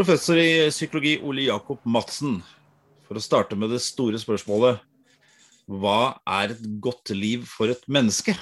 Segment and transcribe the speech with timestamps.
[0.00, 2.38] Professor i psykologi Ole Jakob Madsen.
[3.04, 4.78] For å starte med det store spørsmålet.
[5.70, 8.32] Hva er et godt liv for et menneske?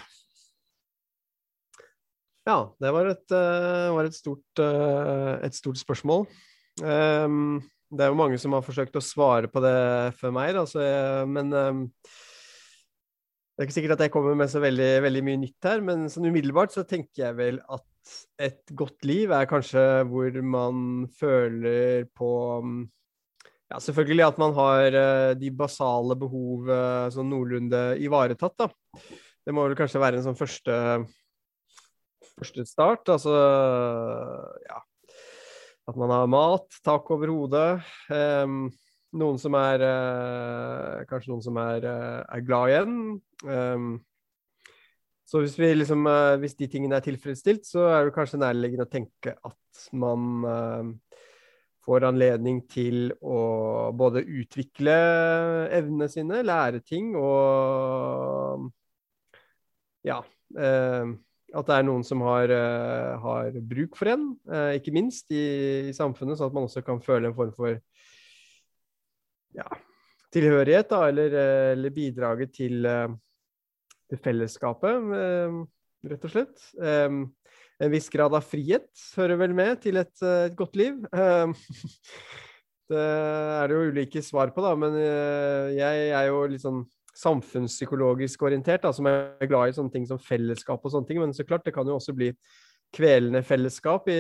[2.49, 6.25] Ja, det var et, uh, var et, stort, uh, et stort, spørsmål.
[6.81, 7.59] Um,
[7.91, 9.75] det er jo mange som har forsøkt å svare på det
[10.21, 11.83] før meg, da, jeg, men um,
[13.59, 16.05] det er ikke sikkert at jeg kommer med så veldig, veldig mye nytt her, men
[16.07, 22.07] sånn umiddelbart så tenker jeg vel at et godt liv er kanskje hvor man føler
[22.15, 22.31] på
[23.67, 28.71] ja, selvfølgelig at man har uh, de basale behov uh, sånn noenlunde ivaretatt, da.
[29.43, 30.79] Det må vel kanskje være en sånn første,
[32.39, 33.11] første start.
[33.11, 33.35] Altså
[34.69, 34.79] ja
[35.91, 37.71] At man har mat, tak over hodet.
[38.07, 38.69] Um,
[39.17, 42.99] noen som er uh, Kanskje noen som er, er glad igjen.
[43.47, 43.91] Um,
[45.29, 48.91] så hvis, liksom, uh, hvis, de tingene er tilfredsstilt, så er det kanskje nærliggende å
[48.91, 51.19] tenke at man uh,
[51.85, 54.97] får anledning til å både utvikle
[55.77, 58.71] evnene sine, lære ting og
[60.09, 60.23] ja.
[60.57, 61.13] Uh,
[61.49, 62.51] at det er noen som har,
[63.23, 64.27] har bruk for en,
[64.77, 65.39] ikke minst i,
[65.89, 67.79] i, samfunnet, så at man også kan føle en form for
[69.57, 69.69] ja,
[70.35, 71.35] tilhørighet, da, eller,
[71.73, 72.85] eller bidraget til
[74.09, 75.57] til fellesskapet, eh,
[76.09, 76.69] rett og slett.
[76.81, 77.17] Eh,
[77.79, 81.01] en viss grad av frihet hører vel med til et, eh, et godt liv.
[82.89, 84.95] Det er det jo ulike svar på, da, men
[85.77, 86.79] jeg er jo litt sånn
[87.21, 91.21] samfunnspsykologisk orientert, da, som er glad i sånne ting som fellesskap og sånne ting.
[91.21, 92.31] Men så klart, det kan jo også bli
[92.95, 94.19] kvelende fellesskap i,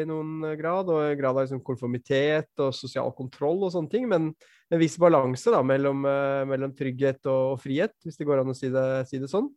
[0.00, 4.08] i noen grad, og grad av liksom konformitet og sosial kontroll og sånne ting.
[4.10, 4.32] Men
[4.70, 8.52] en viss balanse da, mellom, uh, mellom, trygghet og, og, frihet, hvis det går an
[8.52, 9.50] å si det, si det sånn,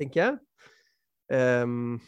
[0.00, 0.38] tenker jeg.
[1.28, 1.98] Um,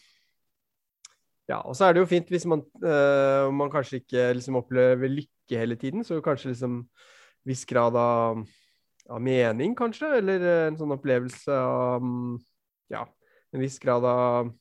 [1.51, 5.11] ja, og så er det jo fint hvis man, uh, man kanskje ikke liksom opplever
[5.11, 6.83] lykke hele tiden, så kanskje liksom
[7.49, 8.45] viss grad av,
[9.09, 12.05] av, mening, kanskje, eller en sånn opplevelse av
[12.93, 13.05] ja,
[13.51, 14.53] en viss grad av,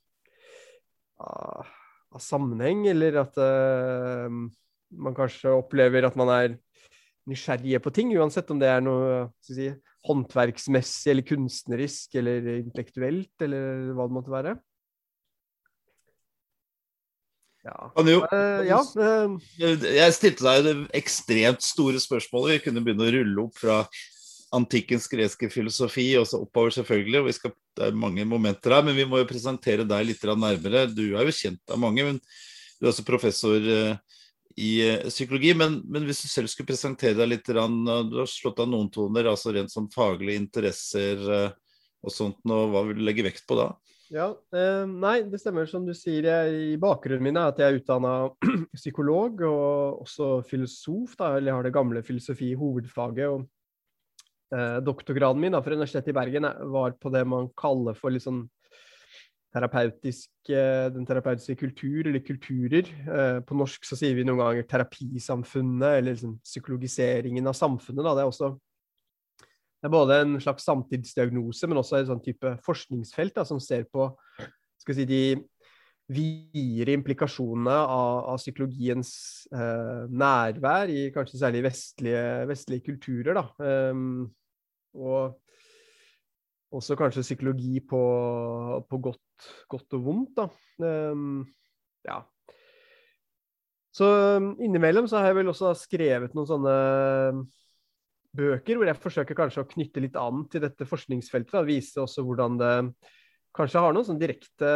[1.19, 1.67] av,
[2.15, 4.31] av sammenheng, eller at uh,
[4.89, 6.57] man kanskje opplever at man er
[7.29, 9.69] nysgjerrige på ting, uansett om det er noe si,
[10.07, 14.55] håndverksmessig eller kunstnerisk eller intellektuelt, eller hva det måtte være.
[17.67, 17.89] Ja.
[18.07, 22.55] Jo, uh, ja uh, jeg stilte deg det ekstremt store spørsmålet.
[22.55, 23.81] Vi kunne begynne å rulle opp fra
[24.55, 27.21] antikkens greske filosofi og så oppover, selvfølgelig.
[27.21, 30.87] og skal, Det er mange momenter her, men vi må jo presentere deg litt nærmere.
[30.89, 32.19] Du er jo kjent av mange, men
[32.79, 33.95] du er også professor uh,
[34.59, 35.53] i eh, psykologi.
[35.53, 39.29] Men, men, hvis du selv skulle presentere deg litt, du har slått av noen toner,
[39.31, 41.51] altså rent sånn faglige interesser eh,
[42.03, 43.71] og sånt, og hva vil du legge vekt på da?
[44.09, 46.25] Ja, eh, Nei, det stemmer som du sier.
[46.25, 48.13] Jeg, I bakgrunnen min er at jeg er utdanna
[48.79, 51.15] psykolog og også filosof.
[51.19, 53.29] Da, eller jeg har det gamle filosofi i hovedfaget.
[53.29, 53.58] og eh,
[54.81, 58.47] Doktorgraden min da, fra Universitetet i Bergen var på det man kaller for litt sånn
[59.53, 62.89] terapeutisk, den terapeutiske kultur, eller kulturer.
[62.89, 68.03] Eh, på norsk så sier vi noen ganger terapisamfunnet, eller liksom psykologiseringen av samfunnet.
[68.05, 68.13] Da.
[68.17, 68.51] Det er også
[69.79, 73.85] det er både en slags samtidsdiagnose, men også et sånn type forskningsfelt da, som ser
[73.87, 74.09] på
[74.79, 75.21] skal si, de
[76.09, 79.11] videre implikasjonene av, av psykologiens
[79.53, 83.39] eh, nærvær i kanskje særlig vestlige, vestlige kulturer.
[83.39, 83.45] Da.
[83.93, 84.27] Um,
[84.97, 85.37] og
[86.75, 88.01] også kanskje psykologi på,
[88.89, 90.49] på godt, godt, og vondt, da.
[91.11, 91.41] Um,
[92.05, 92.19] ja.
[93.95, 96.75] Så ehm, innimellom så har jeg vel også skrevet noen sånne
[98.37, 101.55] bøker hvor jeg forsøker kanskje å knytte litt an til dette forskningsfeltet.
[101.57, 101.65] Da.
[101.65, 102.73] Vise også hvordan det
[103.57, 104.69] kanskje har noen sånne direkte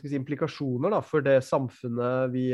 [0.00, 2.48] si, implikasjoner da, for det samfunnet vi,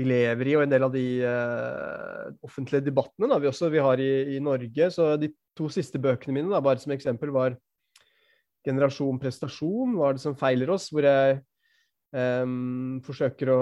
[0.00, 3.82] vi lever i, og en del av de uh, offentlige debattene da, vi også vi
[3.84, 4.88] har i, i, Norge.
[4.94, 7.58] Så de to siste bøkene mine, da, bare som eksempel, var
[8.64, 10.90] 'Generasjon prestasjon', hva er det som feiler oss?
[10.92, 11.38] Hvor jeg
[12.12, 13.60] um, forsøker å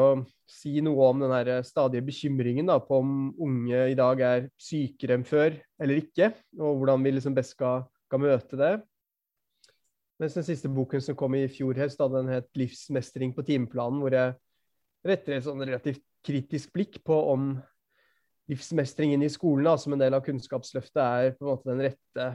[0.51, 5.19] si noe om den her stadige bekymringen da, på om unge i dag er sykere
[5.19, 8.73] enn før eller ikke, og hvordan vi liksom best skal, skal møte det.
[10.19, 14.15] Mens den siste boken som kom i fjor høst, den het 'Livsmestring på timeplanen', hvor
[14.15, 14.35] jeg
[15.07, 17.51] retter et sånn relativt kritisk blikk på om
[18.49, 22.29] livsmestringen i skolen da, som en del av Kunnskapsløftet er på en måte den rette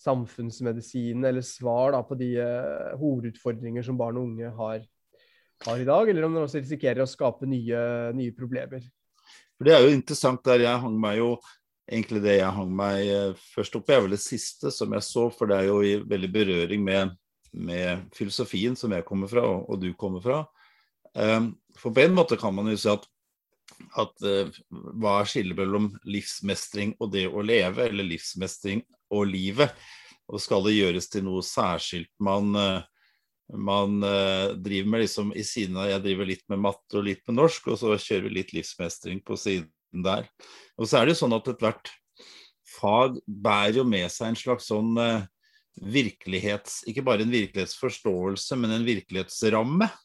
[0.00, 4.80] samfunnsmedisinen eller svar da, på de uh, hovedutfordringer som barn og unge har,
[5.64, 7.82] har, i dag, eller om den også risikerer å skape nye,
[8.16, 8.84] nye, problemer.
[9.56, 11.30] For Det er jo interessant der jeg hang meg jo
[11.86, 15.06] egentlig det jeg hang meg uh, først opp i, er vel det siste som jeg
[15.06, 17.16] så, for det er jo i veldig berøring med
[17.56, 20.42] med filosofien som jeg kommer fra, og, og du kommer fra.
[21.16, 23.06] Um, for på en måte kan man jo si at,
[24.00, 24.58] at uh,
[24.96, 28.84] hva er skillet mellom livsmestring og det å leve, eller livsmestring
[29.14, 29.74] og livet?
[30.26, 32.80] Og skal det gjøres til noe særskilt man, uh,
[33.52, 37.22] man uh, driver med liksom i siden av Jeg driver litt med matte og litt
[37.28, 39.70] med norsk, og så kjører vi litt livsmestring på siden
[40.06, 40.26] der.
[40.76, 41.94] Og så er det jo sånn at ethvert
[42.76, 44.96] fag bærer jo med seg en slags sånn
[45.82, 46.82] virkelighets...
[46.88, 50.02] Ikke bare en virkelighetsforståelse, men en virkelighetsramme eh,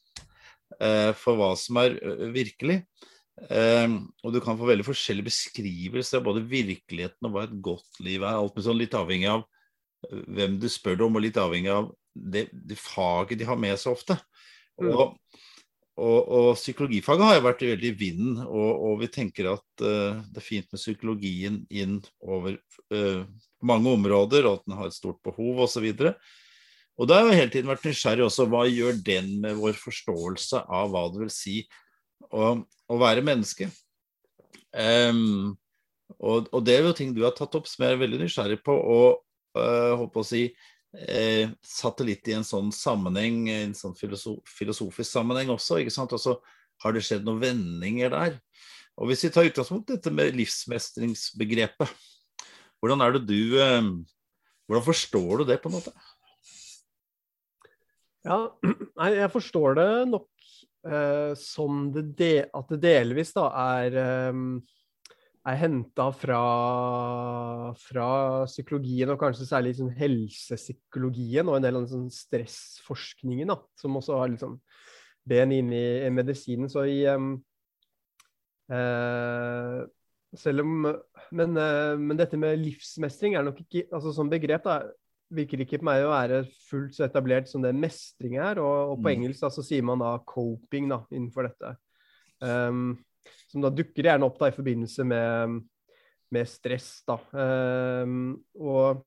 [1.19, 1.97] for hva som er
[2.33, 2.81] virkelig.
[3.49, 8.01] Eh, og du kan få veldig forskjellige beskrivelser av både virkeligheten og hva et godt
[8.03, 8.37] liv er.
[8.37, 9.45] Alt med sånn Litt avhengig av
[10.09, 13.77] hvem du spør deg om, og litt avhengig av det, det faget de har med
[13.79, 14.17] seg ofte.
[14.81, 14.89] Mm.
[14.89, 15.03] Og,
[16.01, 20.17] og, og, psykologifaget har jo vært veldig i vinden, og, og, vi tenker at uh,
[20.25, 22.57] det er fint med psykologien inn over
[22.95, 23.21] uh,
[23.61, 25.85] mange områder, og at den har et stort behov osv.
[25.93, 26.15] Og,
[26.99, 28.47] og da har jeg hele tiden vært nysgjerrig også.
[28.51, 31.55] Hva gjør den med vår forståelse av hva det vil si
[32.29, 33.69] å, å være menneske?
[34.71, 35.55] Um,
[36.19, 38.59] og, og, det er jo ting du har tatt opp som jeg er veldig nysgjerrig
[38.65, 39.23] på, og
[39.57, 45.09] uh, håper å si uh, satte litt i en sånn sammenheng, en sånn filosof, filosofisk
[45.09, 45.81] sammenheng også.
[45.81, 46.13] ikke sant?
[46.15, 46.37] Og så
[46.83, 48.39] har det skjedd noen vendinger der.
[48.99, 51.99] Og Hvis vi tar utgangspunkt i dette med livsmestringsbegrepet,
[52.81, 53.93] hvordan er det du uh,
[54.69, 55.91] Hvordan forstår du det, på en måte?
[58.27, 58.37] Ja,
[58.99, 60.29] nei, jeg forstår det nok
[60.85, 63.47] eh, som det de, at det delvis da
[63.77, 64.33] er, eh,
[65.51, 66.41] er henta fra,
[67.81, 68.09] fra,
[68.45, 74.13] psykologien, og kanskje særlig liksom helsepsykologien og en del av sånn stressforskningen, da, som også
[74.21, 74.53] har liksom
[75.31, 76.69] ben inn i, medisinen.
[76.69, 77.25] Så i eh,
[80.37, 80.85] selv om
[81.31, 84.81] men, eh, men, dette med livsmestring er nok ikke altså Som begrep da,
[85.35, 88.61] virker ikke på meg å være fullt så etablert som det mestring er.
[88.61, 89.13] Og, og på mm.
[89.15, 91.75] engelsk da, så sier man da 'coping' da, innenfor dette.
[92.41, 92.97] Um,
[93.51, 95.61] som da dukker gjerne opp da i forbindelse med,
[96.33, 96.91] med stress.
[97.07, 97.19] da.
[97.31, 99.05] Um, og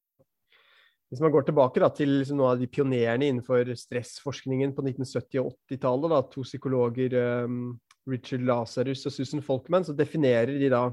[1.11, 5.45] hvis man går tilbake da, til liksom noen av de pionerene innenfor stressforskningen på 1970-
[5.45, 7.77] og 80-tallet, to psykologer, um,
[8.11, 10.89] Richard Lazarus og Susan Folkman, så definerer de da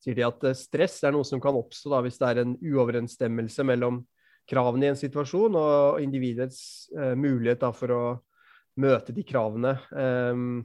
[0.00, 2.56] sier de at eh, stress er noe som kan oppstå da, hvis det er en
[2.56, 4.02] uoverensstemmelse mellom
[4.50, 8.02] kravene i en situasjon og individets uh, mulighet da, for å
[8.80, 9.76] møte de kravene.
[9.92, 10.64] Um,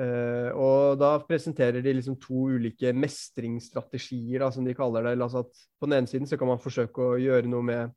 [0.00, 5.18] uh, og da presenterer de liksom to ulike mestringsstrategier, da, som de kaller det.
[5.20, 7.96] Altså på den ene siden så kan man forsøke å gjøre noe med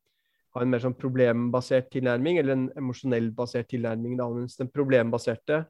[0.51, 4.17] ha en mer sånn problembasert tilnærming, eller en emosjonell basert tilnærming.
[4.19, 5.63] Da, mens den problembaserte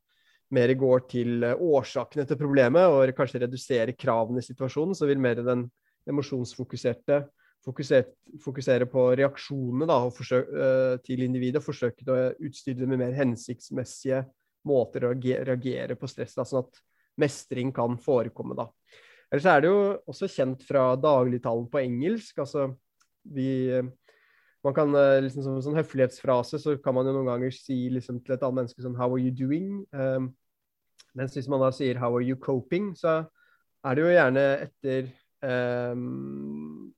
[0.55, 5.21] mer går til eh, årsakene til problemet, og kanskje redusere kravene i situasjonen, så vil
[5.21, 5.67] mer den
[6.09, 7.23] emosjonsfokuserte
[7.61, 13.13] fokusere, på reaksjonene da, forsøke, uh, til individet og forsøke å utstyre det med mer
[13.13, 14.23] hensiktsmessige
[14.65, 16.81] måter å reagere på stress, da, sånn at
[17.21, 18.57] mestring kan forekomme.
[18.57, 18.65] da.
[19.29, 22.41] Ellers er det jo også kjent fra dagligtalen på engelsk.
[22.41, 22.71] altså
[23.23, 23.81] vi
[24.63, 28.19] man kan liksom Som en sånn høflighetsfrase så kan man jo noen ganger si liksom,
[28.21, 29.85] til et annet menneske sånn How are you doing?
[29.93, 30.33] Um,
[31.17, 33.25] mens hvis man da sier 'how are you coping', så
[33.85, 35.11] er det jo gjerne etter
[35.93, 36.91] um,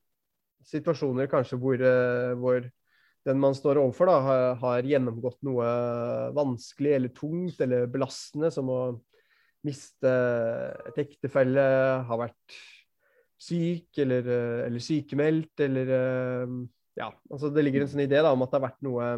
[0.64, 2.64] situasjoner kanskje hvor, uh, hvor,
[3.24, 5.64] den man står overfor, da, har, har, gjennomgått noe
[6.36, 8.80] vanskelig eller tungt eller belastende, som å
[9.64, 10.10] miste
[10.90, 11.64] et ektefelle,
[12.04, 12.58] har vært
[13.40, 16.58] syk eller, eh, eller sykemeldt, eller uh,
[16.94, 19.08] Ja, altså det ligger en sånn idé da, om at det har vært noe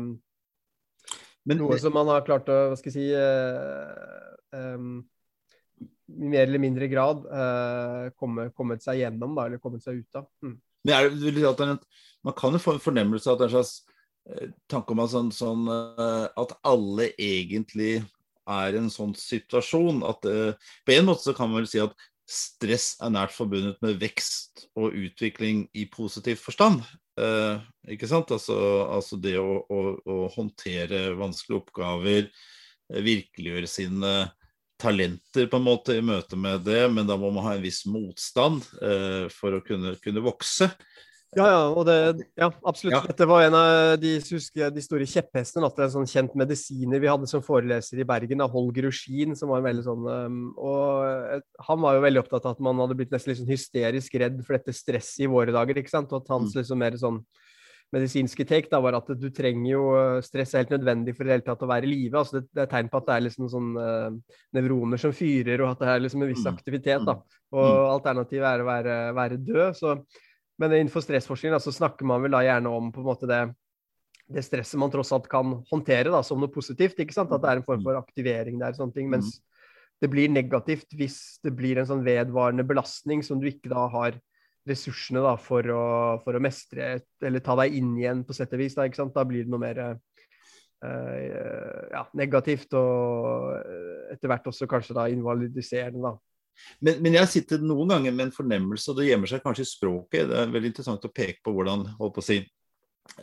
[1.47, 5.05] men, noe som man har klart å hva skal jeg si uh, um,
[6.07, 10.19] i mer eller mindre grad uh, komme, kommet seg gjennom, da, eller kommet seg ut
[10.21, 10.29] av.
[10.45, 10.57] Mm.
[10.87, 11.69] Det,
[12.27, 13.75] man kan jo få en fornemmelse av at det er en slags
[14.31, 17.99] uh, tanke om at, sånn, sånn, uh, at alle egentlig
[18.47, 20.05] er en sånn situasjon.
[20.07, 21.95] At på en måte så kan man vel si at
[22.27, 26.83] stress er nært forbundet med vekst og utvikling i positiv forstand.
[27.17, 27.63] Eh,
[27.95, 28.33] ikke sant?
[28.35, 28.57] Altså,
[28.93, 32.29] altså det å, å, å, håndtere vanskelige oppgaver,
[32.87, 34.13] virkeliggjøre sine
[34.79, 37.85] talenter på en måte i møte med det, men da må man ha en viss
[37.89, 40.69] motstand eh, for å kunne, kunne, vokse.
[41.37, 42.95] Ja, ja, og det, ja absolutt.
[42.95, 43.03] Ja.
[43.11, 47.11] Dette var en av de, husker, de store kjepphestene er en sånn kjent medisiner vi
[47.11, 50.07] hadde som foreleser i Bergen, av Holger Uschin, som var en veldig sånn
[50.57, 54.17] Og han var jo veldig opptatt av at man hadde blitt nesten litt sånn hysterisk
[54.23, 56.61] redd for dette stresset i våre dager, ikke sant, og at hans mm.
[56.63, 57.21] liksom mer sånn
[57.95, 61.29] medisinske take da, var at du trenger jo eh, Stress er helt nødvendig for i
[61.29, 62.19] det hele tatt å være i live.
[62.19, 65.63] Altså det, det, er tegn på at det er liksom sånn uh, nevroner som fyrer,
[65.63, 66.53] og at det er liksom en viss mm.
[66.53, 67.07] aktivitet.
[67.07, 67.19] da.
[67.21, 67.61] Mm.
[67.61, 69.79] Og alternativet er å være, være død.
[69.79, 69.95] Så,
[70.61, 73.45] men innenfor stressforskning da, så snakker man vel da gjerne om på en måte det
[74.27, 76.99] det stresset man tross alt kan håndtere da, som noe positivt.
[76.99, 77.33] ikke sant?
[77.33, 78.75] At det er en form for aktivering der.
[78.75, 79.39] sånne ting, Mens
[80.03, 84.19] det blir negativt hvis det blir en sånn vedvarende belastning som du ikke da har
[84.67, 85.85] ressursene da, for, å,
[86.25, 88.75] for å mestre eller ta deg inn igjen, på sett og vis.
[88.75, 89.15] Da, ikke sant?
[89.15, 89.95] da blir det noe mer uh,
[90.83, 93.55] ja, negativt og
[94.11, 96.11] etter hvert også kanskje da invalidiserende.
[96.11, 96.17] da.
[96.81, 99.71] Men, men, jeg sitter noen ganger med en fornemmelse, og det gjemmer seg kanskje i
[99.71, 100.29] språket.
[100.31, 102.39] Det er veldig interessant å peke på hvordan holdt på å si,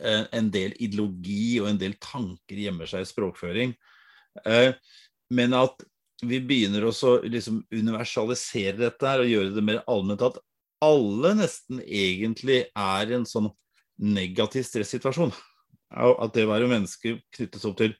[0.00, 3.74] eh, en del ideologi og en del tanker gjemmer seg i språkføring.
[4.44, 4.72] Eh,
[5.34, 5.84] men at
[6.24, 10.22] vi begynner også liksom universalisere dette her og gjøre det mer allment.
[10.22, 10.38] At
[10.84, 13.50] alle nesten egentlig er i en sånn
[14.00, 15.34] negativ stressituasjon.
[15.94, 17.94] At det å være menneske knyttes opp til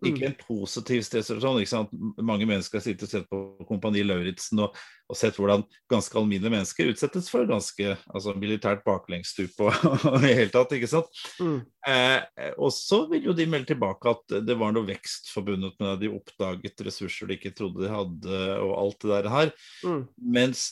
[0.00, 0.30] ikke mm.
[0.30, 1.58] en positiv stressreaksjon.
[1.60, 1.92] ikke sant?
[2.16, 4.76] Mange mennesker har sittet og sett på Kompani Lauritzen og,
[5.10, 9.74] og, sett hvordan ganske alminnelige mennesker utsettes for ganske altså militært baklengsstup og,
[10.10, 10.74] og i det hele tatt.
[10.76, 11.22] ikke sant?
[11.42, 11.60] Mm.
[11.90, 15.92] Eh, og så vil jo de melde tilbake at det var noe vekst forbundet med
[15.92, 16.06] det.
[16.06, 19.54] de oppdaget ressurser de ikke trodde de hadde, og alt det der her.
[19.84, 20.04] Mm.
[20.38, 20.68] Mens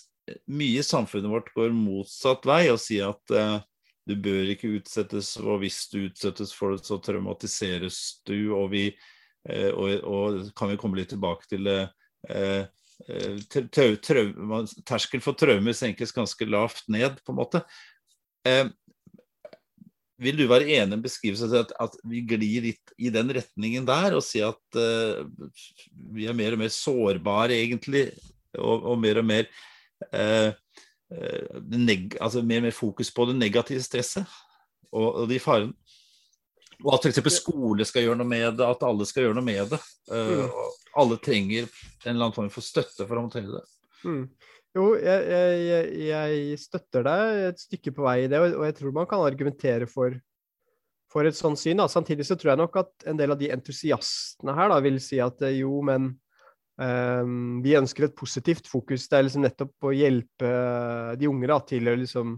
[0.48, 3.58] mye i samfunnet vårt går motsatt vei og sier at eh,
[4.08, 8.54] du bør ikke utsettes, og hvis du utsettes for det, så traumatiseres du.
[8.56, 9.14] og vi Eh,
[9.46, 11.86] og, og, kan vi komme litt tilbake til eh,
[12.28, 17.62] eh, Terskel for traumer senkes ganske lavt ned, på en måte.
[20.18, 23.30] Vil du være enig i en beskrivelse til at, at, vi glir litt i den
[23.36, 25.22] retningen der, og si at eh,
[26.10, 28.08] vi er mer og mer sårbare, egentlig,
[28.58, 29.46] og, og mer og mer
[30.10, 30.50] eh,
[31.08, 34.26] altså mer og mer fokus på det negative stresset
[34.92, 35.72] og, og de farene?
[36.84, 37.40] Og at f.eks.
[37.40, 39.80] skole skal gjøre noe med det, at alle skal gjøre noe med det.
[40.12, 40.46] Uh,
[40.98, 43.64] alle trenger en eller annen form for støtte for å håndtere det.
[44.06, 44.22] Mm.
[44.76, 48.94] Jo, jeg, jeg, jeg, støtter deg et stykke på vei i det, og jeg tror
[48.94, 50.14] man kan argumentere for,
[51.10, 51.80] for et sånt syn.
[51.80, 51.88] Da.
[51.90, 55.18] Samtidig så tror jeg nok at en del av de entusiastene her da, vil si
[55.24, 56.12] at eh, jo, men
[56.78, 59.08] um, vi ønsker et positivt fokus.
[59.08, 60.52] Det er liksom nettopp å hjelpe
[61.18, 62.36] de unge da, til å liksom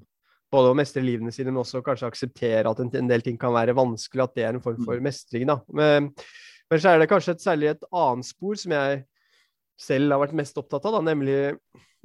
[0.51, 3.55] både å mestre livene sine, men også kanskje akseptere at en, en, del ting kan
[3.55, 5.07] være vanskelig, at det er en form for mm.
[5.07, 5.47] mestring.
[5.51, 5.61] da.
[5.77, 6.11] Men,
[6.71, 9.05] men så er det kanskje et, særlig et annet spor som jeg
[9.81, 11.39] selv har vært mest opptatt av, da, nemlig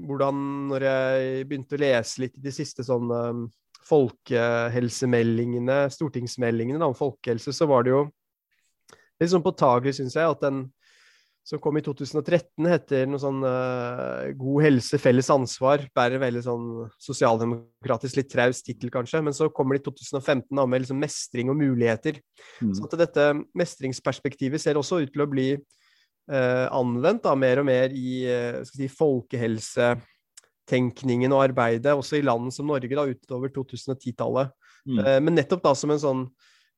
[0.06, 3.46] hvordan når jeg begynte å lese litt i de siste sånn um,
[3.86, 8.02] folkehelsemeldingene, stortingsmeldingene da, om folkehelse, så var det jo
[9.22, 10.66] litt sånn påtagelig, syns jeg, at den
[11.46, 15.84] som kom i 2013, heter noe sånn uh, 'God helse, felles ansvar'.
[15.94, 19.22] Bærer veldig sånn sosialdemokratisk, litt traust tittel, kanskje.
[19.22, 22.14] Men så kommer det i 2015 da, med liksom mestring og muligheter.
[22.66, 22.74] Mm.
[22.74, 23.24] Så at dette
[23.62, 28.66] mestringsperspektivet ser også ut til å bli uh, anvendt da, mer og mer i uh,
[28.66, 34.50] si, folkehelsetenkningen og arbeidet, også i land som Norge da, utover 2010-tallet.
[34.86, 35.26] Mm.
[35.26, 36.30] men nettopp da som en sånn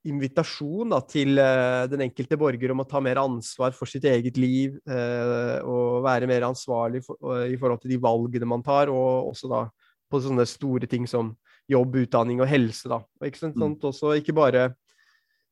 [0.07, 4.39] invitasjon da, til uh, den enkelte borger om å ta mer ansvar for sitt eget
[4.39, 9.31] liv uh, og være mer ansvarlig for, i forhold til de valgene man tar, og
[9.33, 9.65] også da
[10.07, 11.33] på sånne store ting som
[11.67, 12.87] jobb, utdanning og helse.
[12.89, 13.01] da.
[13.19, 14.69] Og ikke, sant, sånt, også, ikke, bare,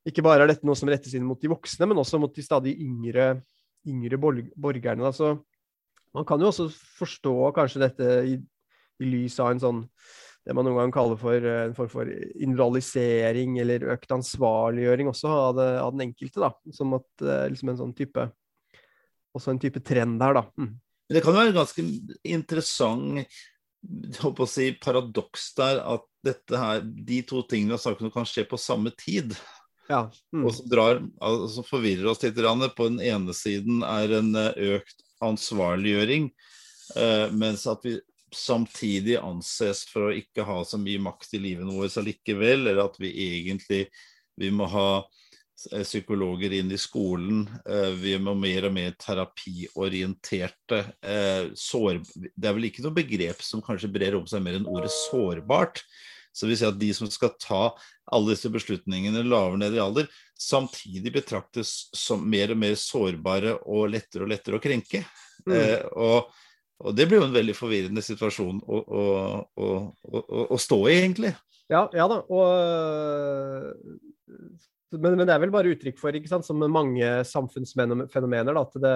[0.08, 2.46] ikke bare er dette noe som rettes inn mot de voksne, men også mot de
[2.46, 3.34] stadig yngre,
[3.88, 5.04] yngre borgerne.
[5.04, 5.12] Da.
[5.16, 5.34] Så
[6.16, 8.38] man kan jo også forstå kanskje dette i,
[9.04, 9.84] i lys av en sånn
[10.46, 15.32] det man noen gang kaller for eh, en form for individualisering eller økt ansvarliggjøring også
[15.32, 16.44] av, det, av den enkelte.
[16.44, 18.28] da, Som at eh, liksom en sånn type
[19.36, 20.46] også en type trend der, da.
[20.62, 20.76] Mm.
[21.12, 21.84] Det kan være ganske
[22.24, 23.26] interessant
[24.26, 28.46] å si, paradoks der at dette her, de to tingene vi har sagt kan skje
[28.50, 29.36] på samme tid.
[29.90, 30.06] Ja.
[30.34, 30.46] Mm.
[30.48, 32.40] Og som drar, altså forvirrer oss litt.
[32.78, 36.30] På den ene siden er en eh, økt ansvarliggjøring,
[37.34, 37.96] mens at vi
[38.38, 43.00] samtidig anses for å ikke ha så mye makt i livet vårt allikevel, eller at
[43.02, 43.86] vi egentlig
[44.36, 44.90] vi må ha
[45.72, 47.46] eh, psykologer inn i skolen.
[47.64, 50.82] Eh, vi må mer og mer terapiorienterte.
[51.56, 52.02] Sår,
[52.36, 55.84] det er vel ikke noe begrep som kanskje brer om seg mer enn ordet sårbart.
[56.36, 57.70] Så vi ser at de som skal ta
[58.12, 63.94] alle disse beslutningene lavere ned i alder, samtidig betraktes som mer og mer sårbare og
[63.94, 65.06] lettere og lettere å krenke.
[65.46, 65.92] Mm.
[66.02, 66.32] og
[66.84, 69.04] og det blir jo en veldig forvirrende situasjon å, å,
[69.56, 71.32] å, å stå i, egentlig.
[71.72, 72.20] Ja, ja da.
[72.28, 72.42] Og,
[74.96, 78.76] men, men, det er vel bare uttrykk for, ikke sant, som mange samfunnsfenomener, da, at
[78.84, 78.96] det,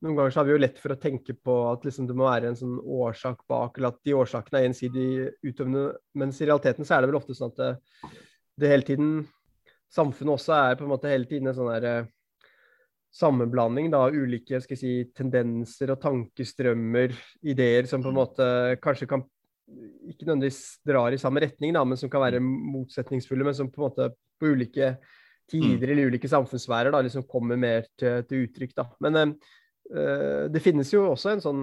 [0.00, 2.28] noen ganger så har vi jo lett for å tenke på at liksom det må
[2.28, 5.10] være en sånn årsak bak, eller at de årsakene er ensidig
[5.44, 8.14] utøvende, mens i realiteten så er det vel ofte sånn at det,
[8.60, 9.12] det hele tiden
[9.90, 11.94] Samfunnet også er på en måte hele tiden en sånn derre
[13.10, 18.46] sammenblanding av ulike skal jeg si, tendenser og tankestrømmer, ideer som på en måte
[18.82, 19.24] kanskje kan
[20.10, 23.80] ikke nødvendigvis drar i samme retning, da, men som kan være motsetningsfulle, men som på
[23.80, 24.08] en måte
[24.40, 24.94] på ulike
[25.50, 25.92] tider mm.
[25.92, 28.74] eller ulike samfunnssfærer da, liksom kommer mer til, til uttrykk.
[28.78, 28.86] Da.
[29.04, 31.62] Men uh, det finnes jo også en sånn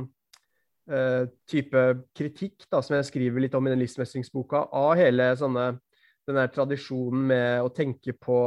[0.91, 1.83] uh, type
[2.17, 5.69] kritikk da, som jeg skriver litt om i den livsmestringsboka, av hele sånne,
[6.27, 8.39] den der tradisjonen med å tenke på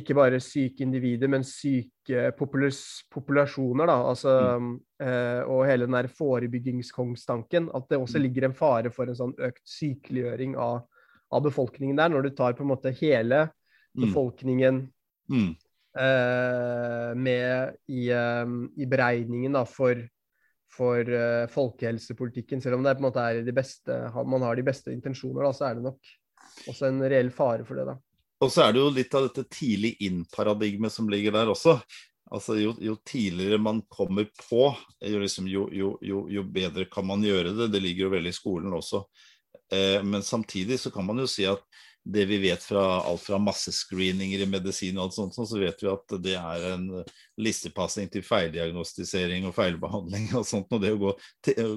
[0.00, 3.88] ikke bare syke individer, men syke populasjoner.
[3.90, 3.96] Da.
[4.10, 4.72] Altså, mm.
[5.04, 7.70] eh, og hele den der forebyggingskongstanken.
[7.76, 8.24] At det også mm.
[8.26, 10.82] ligger en fare for en sånn økt sykeliggjøring av,
[11.34, 14.04] av befolkningen der, når du tar på en måte hele mm.
[14.06, 14.84] befolkningen
[15.34, 15.50] mm.
[16.04, 20.00] eh, med i, um, i, beregningen da, for,
[20.72, 22.64] for uh, folkehelsepolitikken.
[22.64, 25.54] Selv om det på en måte er de beste, man har de beste intensjoner, da,
[25.56, 26.16] så er det nok
[26.68, 27.90] også en reell fare for det.
[27.92, 27.98] da.
[28.44, 31.78] Og så er det jo litt av dette tidlig inn-paradigmet som ligger der også.
[32.30, 34.68] Altså jo, jo, tidligere man kommer på,
[35.00, 37.70] jo, liksom, jo, jo, bedre kan man gjøre det.
[37.72, 39.02] Det ligger jo veldig i skolen også.
[39.72, 41.64] Eh, men samtidig så kan man jo si at
[42.08, 45.90] det vi vet fra alt fra massescreeninger i medisin og alt sånt, så vet vi
[45.90, 46.86] at det er en
[47.40, 50.72] listepassing til feildiagnostisering og feilbehandling og sånt.
[50.72, 51.12] Og det å gå,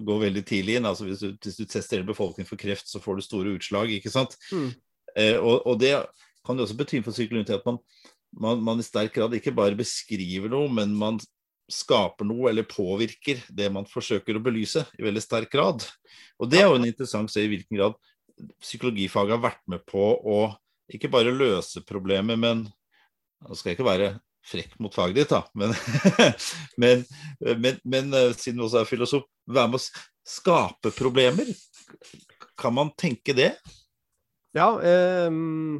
[0.07, 0.87] gå veldig tidlig inn.
[0.87, 3.91] altså hvis du, hvis du tester hele befolkningen for kreft, så får du store utslag,
[3.97, 4.37] ikke sant.
[4.51, 4.69] Mm.
[5.15, 5.95] Eh, og, og det
[6.45, 7.77] kan det også bety for psykologi at man,
[8.31, 11.19] man, man, i sterk grad ikke bare beskriver noe, men man
[11.71, 15.85] skaper noe eller påvirker det man forsøker å belyse, i veldig sterk grad.
[16.41, 17.95] Og det er jo en interessant å se i hvilken grad
[18.63, 20.41] psykologifaget har vært med på å
[20.91, 22.67] ikke bare løse problemet, men
[23.41, 24.07] Nå skal jeg ikke være
[24.45, 25.71] frekk mot faget ditt, da, men,
[26.81, 26.99] men,
[27.57, 31.49] men, men eh, siden du også er filosof, være med å skape problemer.
[32.61, 33.55] Kan man tenke det?
[34.53, 34.67] Ja,
[35.25, 35.79] um,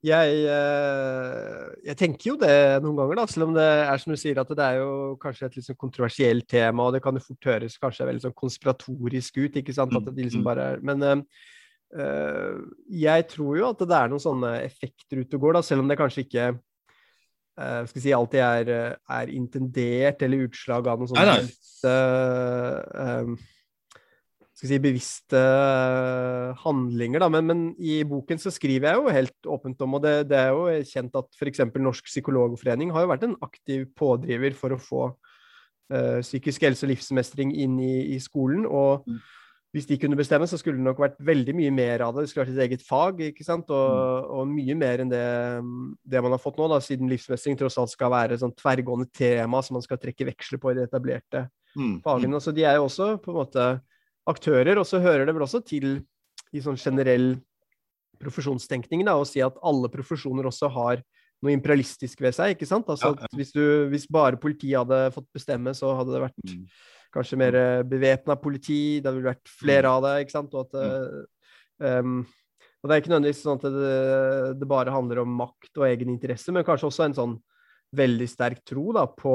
[0.00, 4.18] jeg, eh, jeg, tenker jo det noen ganger, da, selv om det er som du
[4.20, 7.50] sier at det er jo kanskje et liksom kontroversielt tema, og det kan jo fort
[7.50, 9.60] høres kanskje veldig sånn konspiratorisk ut.
[9.60, 10.48] ikke sant, at de liksom mm, mm.
[10.48, 11.24] bare er, Men
[12.00, 12.56] øh,
[12.96, 15.92] jeg tror jo at det er noen sånne effekter ute og går, da, selv om
[15.92, 18.74] det kanskje ikke øh, skal si, alltid er,
[19.20, 21.40] er intendert eller utslag av noen sånne
[21.84, 23.36] uh, skal
[24.68, 27.22] si, bevisste eh, handlinger.
[27.22, 27.30] Da.
[27.32, 30.52] Men, men, i boken så skriver jeg jo helt åpent om, og det, det er
[30.52, 31.64] jo kjent at f.eks.
[31.80, 36.92] Norsk psykologforening har jo vært en aktiv pådriver for å få uh, psykisk helse og
[36.92, 38.66] livsmestring inn i, i skolen.
[38.68, 39.20] og mm.
[39.70, 42.24] Hvis de kunne bestemme, så skulle det nok vært veldig mye mer av det.
[42.24, 43.68] Det skulle vært et eget fag, ikke sant?
[43.70, 44.32] Og, mm.
[44.34, 45.26] og mye mer enn det,
[46.02, 49.62] det, man har fått nå, da, siden livsmestring tross alt skal være sånn tverrgående tema
[49.62, 51.44] som man skal trekke veksler på i de etablerte
[51.78, 52.00] mm.
[52.02, 52.42] fagene.
[52.42, 53.68] Så de er jo også på en måte
[54.28, 54.80] aktører.
[54.80, 56.00] Og så hører det vel også til
[56.50, 57.34] i sånn generell
[58.20, 61.02] profesjonstenkning da, å si at alle profesjoner også har
[61.40, 62.54] noe imperialistisk ved seg.
[62.54, 62.88] ikke sant?
[62.92, 63.28] Altså ja.
[63.36, 66.66] Hvis, du, hvis, bare politiet hadde fått bestemme, så hadde det vært mm.
[67.16, 69.94] kanskje mer eh, bevæpna politi, det hadde vært flere mm.
[69.94, 70.14] av det.
[70.24, 70.56] ikke sant?
[70.58, 72.18] Og, at, um,
[72.80, 73.94] og det er ikke nødvendigvis sånn at det,
[74.60, 77.34] det, bare handler om makt og egen interesse, men kanskje også en sånn
[77.96, 79.34] veldig sterk tro da, på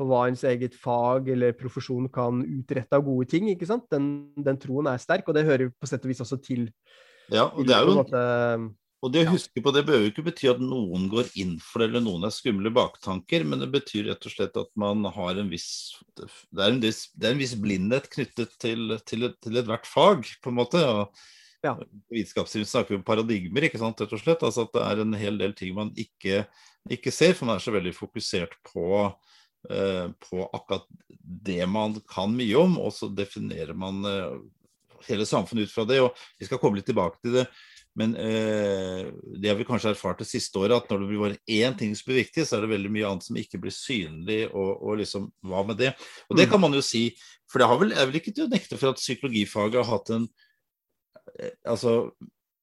[0.00, 3.50] på hva ens eget fag eller profesjon kan utrette av gode ting.
[3.52, 3.84] ikke sant?
[3.92, 6.70] Den, den troen er sterk, og det hører på sett og vis også til.
[7.30, 7.98] Ja, og det er jo...
[8.00, 8.22] Måte,
[9.00, 11.88] og det å huske på det jo ikke bety at noen går inn for det,
[11.88, 15.48] eller noen er skumle baktanker, men det betyr rett og slett at man har en
[15.48, 15.70] viss
[16.18, 16.26] Det
[16.60, 20.52] er en viss, det er en viss blindhet knyttet til, til, til ethvert fag, på
[20.52, 20.82] en måte.
[20.84, 21.74] og ja.
[22.12, 24.44] Vitenskapslivet snakker vi om paradigmer, ikke sant, rett og slett.
[24.44, 26.44] Altså at det er en hel del ting man ikke,
[26.92, 28.84] ikke ser, for man er så veldig fokusert på
[29.68, 30.86] på akkurat
[31.20, 34.38] det man kan mye om, og så definerer man eh,
[35.08, 36.00] hele samfunnet ut fra det.
[36.04, 37.46] og Vi skal komme litt tilbake til det.
[37.98, 41.40] Men eh, det har vi kanskje erfart det siste året, at når det blir bare
[41.50, 44.42] én ting som blir viktig, så er det veldig mye annet som ikke blir synlig.
[44.50, 45.94] Og, og liksom, hva med det?
[46.28, 46.52] Og det mm.
[46.54, 47.08] kan man jo si,
[47.50, 50.14] for det har vel, er vel ikke til å nekte for at psykologifaget har hatt
[50.16, 50.28] en
[51.36, 51.96] eh, altså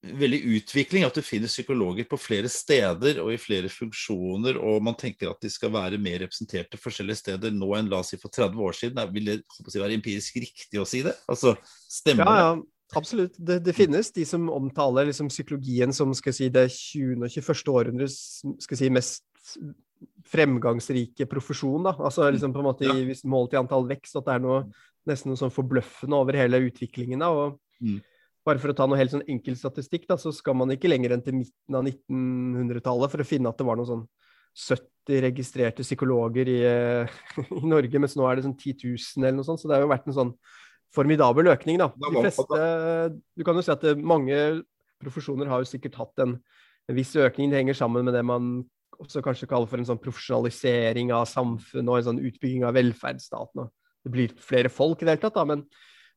[0.06, 4.98] veldig utvikling at du finner psykologer på flere steder og i flere funksjoner, og man
[5.00, 8.34] tenker at de skal være mer representerte forskjellige steder nå enn la oss si for
[8.34, 9.02] 30 år siden.
[9.16, 11.16] Vil det si, være empirisk riktig å si det?
[11.32, 11.56] Altså,
[11.90, 12.58] stemmer ja, ja.
[12.96, 13.34] Absolutt.
[13.36, 17.26] Det, det, finnes de som omtaler liksom, psykologien som skal si, det 20.
[17.26, 17.72] og 21.
[17.74, 18.20] århundres
[18.64, 19.58] skal si, mest
[20.30, 21.90] fremgangsrike profesjon.
[21.90, 21.96] Da.
[21.98, 22.94] Altså liksom på en måte ja.
[22.96, 24.62] i, målt i antall vekst, at det er noe
[25.08, 27.24] nesten noe sånn forbløffende over hele utviklingen.
[27.24, 27.32] Da.
[27.34, 27.98] og mm
[28.48, 31.16] bare for å ta noe helt sånn enkel statistikk, da, så skal man ikke lenger
[31.16, 34.06] enn til midten av 1900-tallet for å finne at det var noen sånn
[34.58, 36.62] 70 registrerte psykologer i,
[37.60, 39.62] i, Norge, mens nå er det sånn 10 000 eller noe sånt.
[39.62, 40.32] Så det har jo vært en sånn
[40.96, 41.92] formidabel økning, da.
[41.92, 42.62] De fleste,
[43.38, 44.40] du kan jo si at det, mange
[45.04, 46.38] profesjoner har jo sikkert hatt en,
[46.88, 47.52] en viss økning.
[47.52, 48.64] Det henger sammen med det man
[48.98, 53.68] også kanskje kaller for en sånn profesjonalisering av samfunnet og en sånn utbygging av velferdsstaten.
[54.08, 55.68] Det blir flere folk i det hele tatt, da, men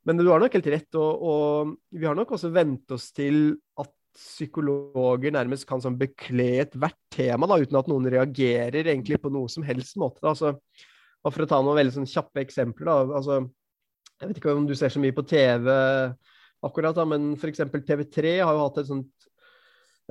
[0.06, 3.52] men du har nok helt rett, og, og vi har nok også vent oss til
[3.80, 9.30] at psykologer nærmest kan sånn bekle ethvert tema da, uten at noen reagerer egentlig på
[9.32, 10.22] noe som helst måte.
[10.22, 10.32] Da.
[10.32, 10.54] Altså,
[11.28, 12.90] for å ta noen veldig sånn kjappe eksempler.
[12.90, 13.20] Da.
[13.20, 13.40] Altså,
[14.20, 15.70] jeg vet ikke om du ser så mye på TV
[16.60, 17.62] akkurat, da, men f.eks.
[17.72, 19.28] TV3 har jo hatt et sånt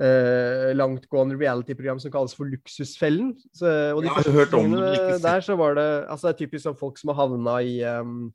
[0.02, 3.34] eh, langtgående reality-program som kalles for Luksusfellen.
[3.54, 6.40] Så, og de ja, første hørt om det, der så var det altså det er
[6.42, 8.30] typisk sånn folk som har havna i, um,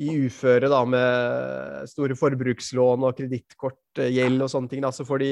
[0.00, 4.84] i uføre da, med store forbrukslån og kredittkortgjeld og sånne ting.
[4.84, 5.30] Da, så får de,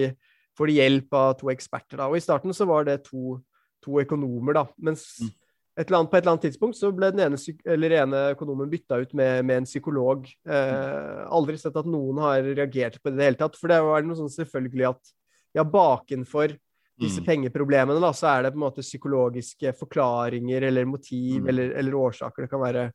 [0.59, 2.01] får de, hjelp av to eksperter.
[2.01, 2.09] Da.
[2.11, 3.39] Og i starten så var det to,
[3.85, 4.67] to økonomer, da.
[4.85, 5.33] Mens mm.
[5.81, 9.01] et eller annet, på et eller annet tidspunkt så ble den ene, ene økonomen bytta
[9.01, 10.29] ut med, med en psykolog.
[10.29, 13.57] Eh, aldri sett at noen har reagert på det i det hele tatt.
[13.57, 15.15] For det var noe sånn selvfølgelig at
[15.57, 16.53] ja, bakenfor
[16.99, 17.27] disse mm.
[17.27, 21.51] pengeproblemene, da, så er det på en måte psykologiske forklaringer eller motiv mm.
[21.53, 22.89] eller, eller, årsaker det kan være.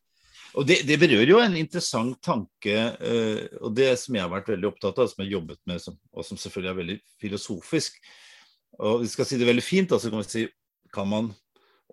[0.54, 4.52] Og det, det, berører jo en interessant tanke, uh, og det som jeg har vært
[4.54, 7.98] veldig opptatt av, som jeg har jobbet med, og som selvfølgelig er veldig filosofisk.
[8.84, 10.46] Og vi skal si det veldig fint, altså kan vi si
[10.94, 11.32] kan man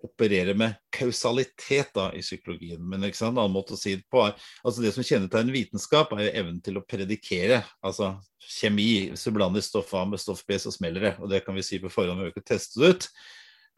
[0.04, 2.80] operere med kausalitet da, i psykologien.
[2.88, 3.34] Men ikke sant?
[3.34, 6.36] en annen måte å si det på er altså Det som kjennetegner vitenskap, er jo
[6.42, 7.62] evnen til å predikere.
[7.84, 9.10] Altså kjemi.
[9.12, 11.14] Hvis du blander stoff A med stoff B, så smeller det.
[11.20, 13.08] Og det kan vi si på forhånd, vi har ikke testet det ut.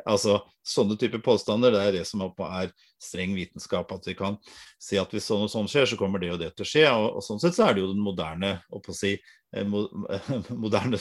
[0.09, 2.69] Altså, Sånne typer påstander det er det som er
[3.03, 3.91] streng vitenskap.
[3.91, 4.37] At vi kan
[4.81, 6.85] si at hvis sånn og sånn skjer, så kommer det og det til å skje.
[6.91, 9.17] Og, og sånn sett så er det jo den moderne å si,
[9.57, 9.75] eh,
[10.65, 11.01] moderne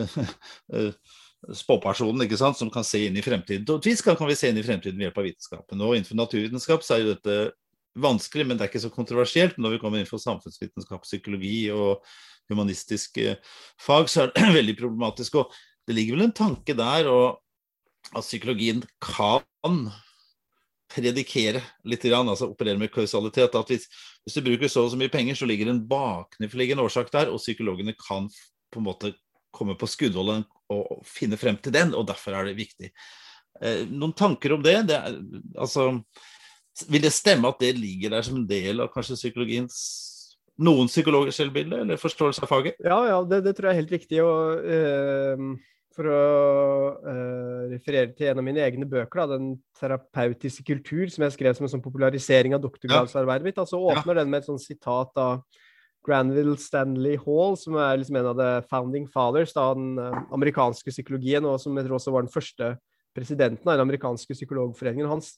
[0.00, 0.96] eh,
[1.60, 3.68] spåpersonen ikke sant, som kan se inn i fremtiden.
[3.74, 5.84] Og hvis kan, vi se inn i fremtiden ved hjelp av vitenskapen.
[5.84, 7.38] Og innenfor naturvitenskap så er jo dette
[8.00, 9.60] vanskelig, men det er ikke så kontroversielt.
[9.60, 12.00] Når vi kommer innenfor samfunnsvitenskap, psykologi og
[12.48, 13.36] humanistiske
[13.80, 15.42] fag, så er det veldig problematisk.
[15.42, 15.52] Og
[15.84, 17.42] det ligger vel en tanke der og
[18.12, 19.90] at psykologien kan
[20.92, 23.54] predikere litt, altså operere med kausalitet.
[23.56, 23.88] At hvis,
[24.24, 27.32] hvis, du bruker så og så mye penger, så ligger det en bakenforliggende årsak der,
[27.32, 28.28] og psykologene kan
[28.72, 29.14] på en måte
[29.52, 32.92] komme på skuddholdet og finne frem til den, og derfor er det viktig.
[33.60, 34.78] Eh, noen tanker om det?
[34.88, 35.18] det er,
[35.60, 35.90] altså,
[36.88, 39.76] vil det stemme at det ligger der som en del av kanskje psykologiens
[40.62, 42.80] noen psykologers selvbilde, eller forståelse av faget?
[42.84, 44.22] Ja, ja det, det, tror jeg er helt riktig.
[44.24, 45.46] og øh,
[45.92, 46.20] For å
[47.04, 51.56] uh, referere til en av mine egne bøker, da, 'Den terapeutiske kultur', som jeg skrev
[51.56, 54.22] som en sånn popularisering av doktorgradsarbeidet mitt, så åpner ja.
[54.22, 55.42] den med et sånt sitat av
[56.06, 60.90] Granville Stanley Hall, som er liksom en av the founding fathers av den uh, amerikanske
[60.90, 62.72] psykologien, og som jeg tror også var den første
[63.14, 65.10] presidenten av den amerikanske psykologforeningen.
[65.10, 65.36] Hans,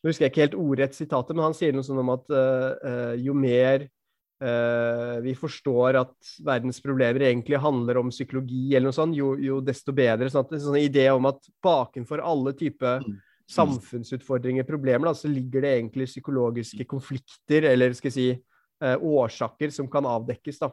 [0.00, 2.72] nå husker jeg ikke helt ordrett sitatet, men han sier noe sånn om at uh,
[2.78, 3.88] uh, jo mer
[4.36, 9.94] vi forstår at verdens problemer egentlig handler om psykologi, eller noe sånt, jo, jo desto
[9.96, 10.28] bedre.
[10.28, 15.30] Sånn at, en sånn idé om at bakenfor alle typer samfunnsutfordringer samfunnsutfordringer, problemer, da, så
[15.30, 20.58] ligger det egentlig psykologiske konflikter, eller skal jeg si eh, årsaker som kan avdekkes.
[20.58, 20.72] da.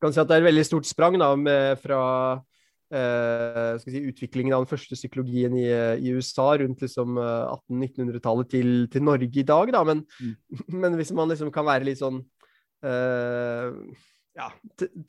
[0.00, 2.40] kan si at Det er et veldig stort sprang da, med, fra
[2.90, 5.68] eh, si, utviklingen av den første psykologien i,
[6.00, 9.72] i USA rundt liksom, 1800-1900-tallet til, til, Norge i dag.
[9.72, 9.84] Da.
[9.84, 10.34] Men, mm.
[10.80, 12.37] men, hvis man liksom kan være litt sånn eh,
[12.86, 14.48] ja,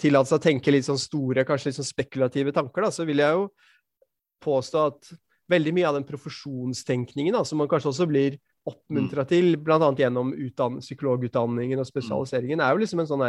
[0.01, 3.21] tillate seg å tenke litt sånn store, kanskje litt sånn spekulative tanker, da, så vil
[3.21, 3.49] jeg jo
[4.43, 5.11] påstå at
[5.49, 8.37] veldig mye av den profesjonstenkningen da, som man kanskje også blir
[8.69, 9.29] oppmuntra mm.
[9.29, 9.79] til, bl.a.
[9.97, 10.33] gjennom
[10.81, 13.25] psykologutdanningen og spesialiseringen, er jo liksom en sånn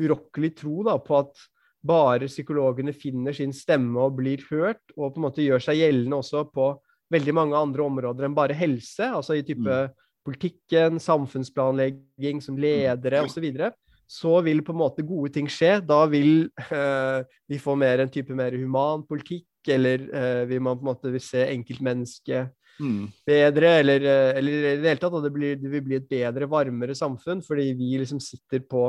[0.00, 1.48] urokkelig tro da, på at
[1.80, 6.20] bare psykologene finner sin stemme og blir hørt, og på en måte gjør seg gjeldende
[6.20, 6.74] også på
[7.10, 9.96] veldig mange andre områder enn bare helse, altså i type mm.
[10.26, 13.70] Politikken, samfunnsplanlegging, som ledere osv., så, videre,
[14.10, 15.78] så vil på en måte gode ting skje.
[15.86, 20.78] Da vil eh, vi få mer en type mer human politikk, eller eh, vil man
[20.78, 23.04] på en måte se enkeltmennesket mm.
[23.28, 26.10] bedre, eller, eh, eller, i det hele tatt at det, blir, det, vil bli et
[26.10, 28.88] bedre, varmere samfunn, fordi vi liksom sitter på,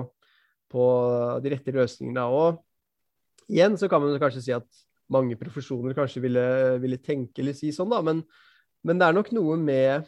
[0.72, 0.86] på
[1.44, 2.26] de rette løsningene.
[2.26, 4.68] Og igjen så kan man kanskje si at
[5.12, 6.46] mange profesjoner kanskje ville,
[6.82, 8.24] ville tenke eller si sånn, da, men,
[8.88, 10.08] men, det er nok noe med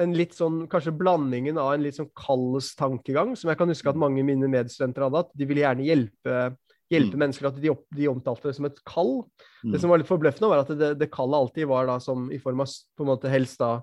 [0.00, 4.00] en litt sånn, kanskje blandingen av en litt sånn Kalles-tankegang, som jeg kan huske at
[4.00, 6.42] mange av mine medstudenter hadde, at de ville gjerne hjelpe
[6.90, 7.22] hjelpe mm.
[7.24, 7.48] mennesker.
[7.50, 9.16] At de, opp, de, omtalte det som et kall.
[9.62, 9.72] Mm.
[9.74, 12.40] Det som var litt forbløffende, var at det, det kallet alltid var da som i
[12.42, 13.78] form av på en måte helst da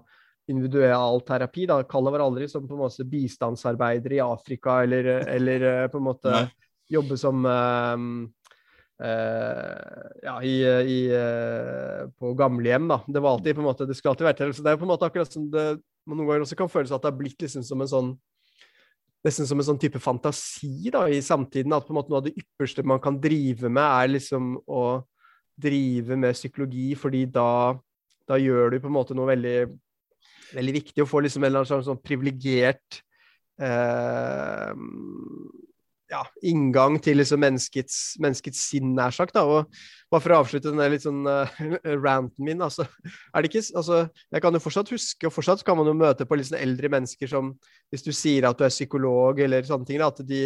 [0.51, 1.67] individuell terapi.
[1.67, 5.99] da, Kallet var aldri som på en måte bistandsarbeider i Afrika eller, eller eh, på
[5.99, 6.47] en måte Nei.
[6.97, 8.07] jobbe som um,
[9.03, 13.01] uh, ja, i, i, uh, på gamlehjem, da.
[13.07, 14.55] Det var alltid på en måte, det skulle alltid være til.
[14.55, 15.69] Så det er på en måte akkurat som det
[16.07, 18.11] man noen ganger også kan føles at det har blitt liksom som en sånn
[19.25, 21.73] nesten som en sånn type fantasi da, i samtiden.
[21.75, 24.83] At på en måte noe av det ypperste man kan drive med, er liksom å
[25.57, 27.73] drive med psykologi, fordi da,
[28.29, 29.57] da gjør du på en måte noe veldig,
[30.53, 31.03] veldig viktig.
[31.03, 33.01] Å få liksom en eller annen sånn privilegert
[33.59, 34.71] eh,
[36.11, 39.35] ja, inngang til liksom menneskets, menneskets sinn, nær sagt.
[39.35, 39.43] Da.
[39.43, 41.59] Og bare for å avslutte den litt sånn uh,
[42.05, 42.87] ranten min, altså,
[43.33, 46.27] er det ikke, altså, Jeg kan jo fortsatt huske, og fortsatt kan man jo møte
[46.27, 47.51] på litt sånn eldre mennesker som
[47.91, 50.43] Hvis du sier at du er psykolog eller sånne ting, da, at de,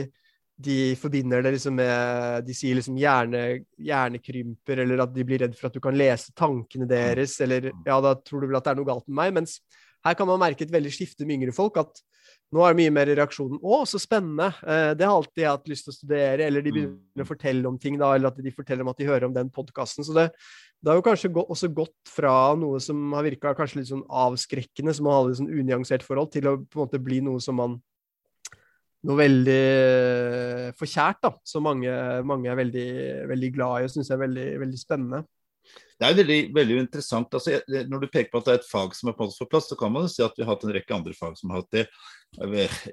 [0.57, 3.45] de forbinder det liksom med De sier liksom hjerne,
[3.77, 8.01] hjernekrymper, eller at de blir redd for at du kan lese tankene deres, eller ja,
[8.01, 9.41] da tror du vel at det er noe galt med meg.
[9.41, 9.59] Mens
[10.01, 11.77] her kan man merke et veldig skifte med yngre folk.
[11.77, 12.01] at
[12.51, 14.49] nå er det mye mer reaksjonen 'Å, så spennende'.
[14.67, 16.47] Eh, det har alltid jeg hatt lyst til å studere.
[16.47, 17.29] Eller de begynner å mm.
[17.29, 20.03] fortelle om ting, da, eller at de forteller om at de hører om den podkasten.
[20.03, 20.27] Så det,
[20.81, 24.93] det, har jo kanskje også gått fra noe som har virka kanskje litt sånn avskrekkende,
[24.97, 27.55] som man hadde et sånn unyansert forhold, til å på en måte bli noe som
[27.61, 27.79] man
[29.07, 29.61] noe veldig
[30.77, 31.31] forkjært, da.
[31.47, 31.93] Som mange,
[32.27, 32.89] mange er veldig,
[33.31, 35.23] veldig glad i og syns er veldig, veldig spennende.
[36.01, 37.35] Det er veldig, veldig interessant.
[37.37, 39.37] Altså, når du peker på at det er et fag som er på en måte
[39.37, 41.35] for plass, så kan man jo si at vi har hatt en rekke andre fag
[41.37, 41.83] som har hatt det.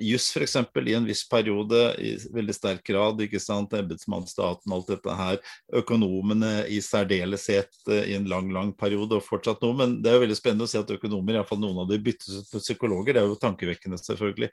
[0.04, 0.56] Juss f.eks.
[0.58, 3.22] i en viss periode i veldig sterk grad.
[3.24, 5.40] ikke sant, Embetsmannsstaten, alt dette her.
[5.80, 9.78] Økonomene i særdeleshet eh, i en lang lang periode, og fortsatt noe.
[9.80, 12.42] Men det er jo veldig spennende å se at økonomer, iallfall noen av de byttes
[12.42, 13.16] ut med psykologer.
[13.16, 14.52] Det er jo tankevekkende, selvfølgelig.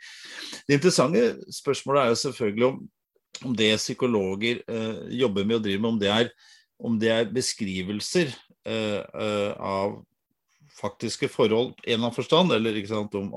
[0.64, 1.28] Det interessante
[1.60, 2.84] spørsmålet er jo selvfølgelig om,
[3.50, 6.38] om det psykologer eh, jobber med og driver med, om det er
[6.84, 8.32] om det er beskrivelser
[8.68, 9.98] uh, uh, av
[10.76, 13.30] faktiske forhold en eller annen forstand, eller, om,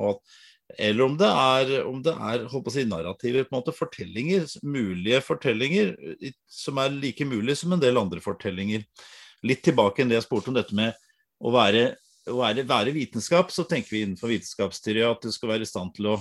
[0.79, 5.94] eller om det er, om det er si, narrativer, på en måte fortellinger, mulige fortellinger,
[6.51, 8.85] som er like mulige som en del andre fortellinger.
[9.46, 10.96] Litt tilbake enn det jeg spurte om dette med
[11.38, 11.92] å være,
[12.27, 15.94] å være, være vitenskap, så tenker vi innenfor vitenskapsteori at du skal være i stand
[15.94, 16.16] til å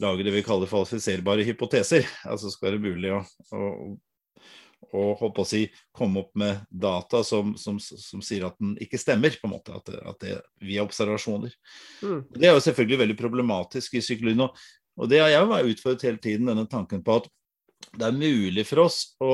[0.00, 2.08] lage det vi kaller falsifiserbare hypoteser.
[2.24, 3.20] Altså skal det være mulig å,
[3.52, 3.92] å
[4.92, 5.62] og holdt på å si,
[5.96, 9.74] komme opp med data som, som, som, sier at den ikke stemmer, på en måte,
[9.76, 11.54] at det, at det via observasjoner.
[12.02, 12.18] Mm.
[12.36, 14.44] Det er jo selvfølgelig veldig problematisk i psykologien.
[14.44, 14.66] Og,
[15.00, 17.30] og det har jeg jo utfordret hele tiden, denne tanken på at
[17.98, 19.32] det er mulig for oss å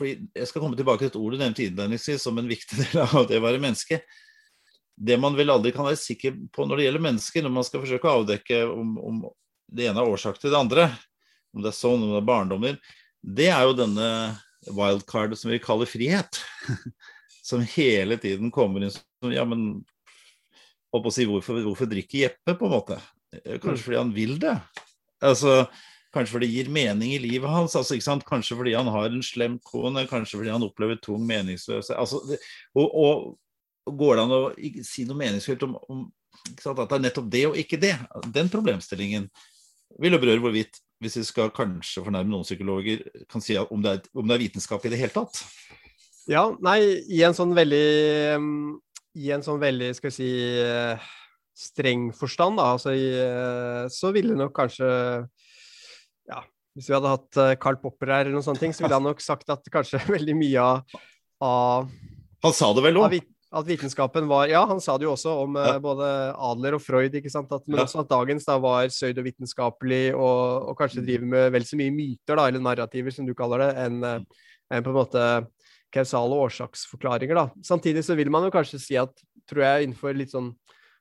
[0.00, 3.26] Jeg skal komme tilbake til et ord du nevnte innledningsvis som en viktig del av
[3.28, 4.00] det å være menneske.
[5.00, 7.82] Det man vel aldri kan være sikker på når det gjelder mennesker, når man skal
[7.82, 9.20] forsøke å avdekke om, om
[9.70, 10.86] det ene er årsak til det andre,
[11.54, 12.78] om det er sånn, om det er barndommen,
[13.20, 14.08] det er jo denne
[14.68, 16.42] wildcard som vi kaller frihet.
[17.46, 19.80] som hele tiden kommer inn som Ja, men
[20.90, 22.98] å si, hvorfor, hvorfor drikker Jeppe, på en måte?
[23.36, 24.56] Eh, kanskje fordi han vil det.
[25.22, 25.64] Altså,
[26.10, 27.76] Kanskje fordi det gir mening i livet hans.
[27.78, 27.94] Altså,
[28.26, 31.94] kanskje fordi han har en slem kone, kanskje fordi han opplever tung meningsløshet.
[31.94, 32.18] Altså,
[32.74, 33.28] og, og,
[33.90, 34.40] går det an å
[34.86, 36.02] si noe meningsfylt om, om
[36.50, 37.94] at det er nettopp det og ikke det?
[38.34, 39.28] Den problemstillingen
[40.02, 43.96] vil jo berøre hvorvidt hvis vi skal kanskje fornærme noen psykologer, kan si om det,
[43.96, 45.40] er, om det er vitenskap i det hele tatt?
[46.30, 46.78] Ja, nei,
[47.10, 47.86] i en sånn veldig
[49.18, 50.30] I en sånn veldig, skal vi si
[51.60, 53.08] streng forstand, da, altså i,
[53.92, 54.86] så ville nok kanskje
[56.30, 56.44] Ja,
[56.76, 59.24] hvis vi hadde hatt Carl Popper her eller noen sånne ting, så ville han nok
[59.24, 61.00] sagt at kanskje veldig mye av,
[61.44, 61.90] av
[62.46, 63.20] Han sa det vel òg?
[63.50, 65.74] At vitenskapen var Ja, han sa det jo også om ja.
[65.74, 66.06] uh, både
[66.50, 67.50] Adler og Freud, ikke sant?
[67.52, 67.86] At, men ja.
[67.88, 72.38] også at dagens da var pseudovitenskapelig og, og kanskje driver med vel så mye myter,
[72.38, 75.24] da, eller narrativer, som du kaller det, enn uh, en på en måte
[75.90, 77.34] kausale årsaksforklaringer.
[77.34, 77.48] da.
[77.66, 79.10] Samtidig så vil man jo kanskje si at,
[79.50, 80.52] tror jeg, innenfor litt sånn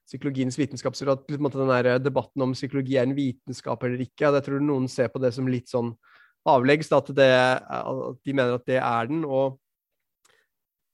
[0.10, 4.40] psykologiens vitenskapsråd, at måte, den der debatten om psykologi er en vitenskap eller ikke, at
[4.40, 5.94] jeg tror noen ser på det som litt sånn
[6.50, 9.22] avleggs, at, det, at de mener at det er den.
[9.22, 9.60] og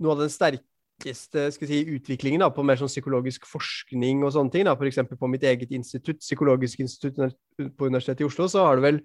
[0.04, 0.66] noe av den sterke
[1.04, 5.00] raskeste si, utviklingen da, på mer sånn psykologisk forskning og sånne ting, f.eks.
[5.18, 7.18] på mitt eget institutt, Psykologisk institutt
[7.58, 9.02] på Universitetet i Oslo, så har det vel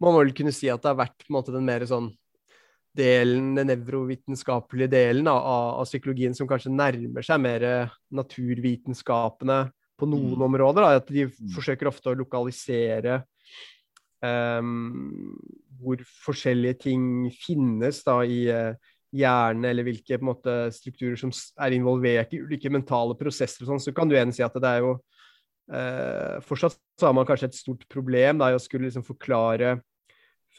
[0.00, 2.12] Man må vel kunne si at det har vært måte den mer sånn
[2.94, 9.56] delen, den nevrovitenskapelige delen da, av, av, psykologien som kanskje nærmer seg mer naturvitenskapene
[9.98, 10.44] på noen mm.
[10.46, 10.84] områder.
[10.84, 11.50] Da, at de mm.
[11.50, 13.24] forsøker ofte å lokalisere
[14.22, 15.34] um,
[15.82, 17.02] hvor forskjellige ting
[17.42, 18.46] finnes da, i,
[19.14, 23.94] hjerne, eller hvilke måte, strukturer som er involvert i ulike mentale prosesser, og sånn, så
[23.96, 24.96] kan du igjen si at det er jo
[25.72, 29.78] eh, Fortsatt så har man kanskje et stort problem da, i å skulle liksom forklare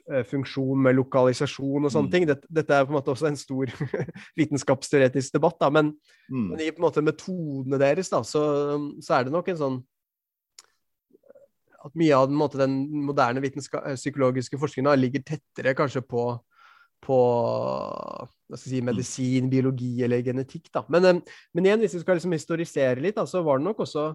[0.10, 2.16] eh, funksjon med lokalisasjon og sånne mm.
[2.16, 2.28] ting.
[2.32, 3.70] Dette, dette, er på en måte også en stor
[4.40, 5.94] vitenskapsteoretisk debatt, da, men,
[6.32, 6.50] mm.
[6.50, 8.44] men, i på en måte metodene deres da, så,
[8.98, 9.80] så, er det nok en sånn
[11.80, 16.34] at mye av den, måte, den moderne psykologiske forskningen ligger tettere kanskje på
[17.04, 17.20] på
[18.56, 18.90] si, mm.
[18.92, 20.70] medisin, biologi eller genetikk.
[20.74, 20.84] Da.
[20.92, 23.86] Men, eh, men, igjen, hvis vi skal liksom historisere litt, da, så var det nok
[23.86, 24.12] også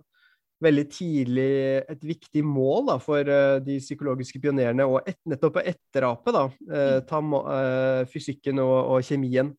[0.64, 1.50] veldig tidlig
[1.90, 6.44] et viktig mål da, for uh, de psykologiske pionerene å et, nettopp å etterape da,
[6.70, 9.52] uh, ta, uh, fysikken og, og kjemien.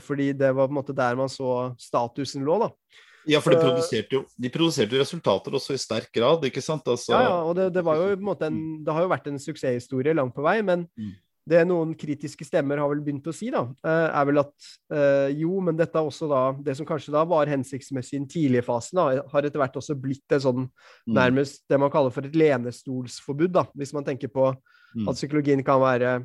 [0.00, 2.60] fordi det var på en måte der man så statusen lå.
[2.62, 2.68] da.
[3.26, 6.86] Ja, for de produserte, jo, de produserte resultater også i sterk grad, ikke sant?
[6.86, 7.10] Altså...
[7.12, 9.26] Ja, ja, og det, det, var jo på en måte en, det har jo vært
[9.30, 11.14] en suksesshistorie langt på vei, men, mm.
[11.46, 15.34] Det noen kritiske stemmer har vel begynt å si, da, eh, er vel at eh,
[15.38, 18.66] jo, men dette er også da Det som kanskje da var hensiktsmessig i den tidlige
[18.66, 21.14] fasen, da, har etter hvert også blitt det sånn mm.
[21.14, 25.06] nærmest det man kaller for et lenestolsforbud, da, hvis man tenker på mm.
[25.06, 26.16] at psykologien kan være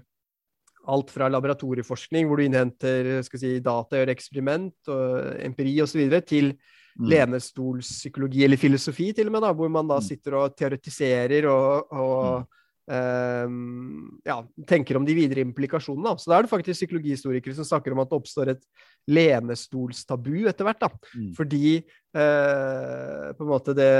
[0.89, 6.55] alt fra laboratorieforskning, hvor du innhenter skal si, data, gjør eksperiment og empiri osv., til
[6.55, 7.05] mm.
[7.11, 12.57] lenestolspsykologi eller filosofi, til og med, da, hvor man da sitter og teoretiserer og, og
[12.91, 16.15] ja, tenker om de videre implikasjonene.
[16.19, 18.63] Så da er det faktisk psykologihistorikere som snakker om at det oppstår et
[19.11, 20.87] lenestolstabu etter hvert.
[21.15, 21.29] mm.
[21.37, 23.91] Fordi eh, på en måte det,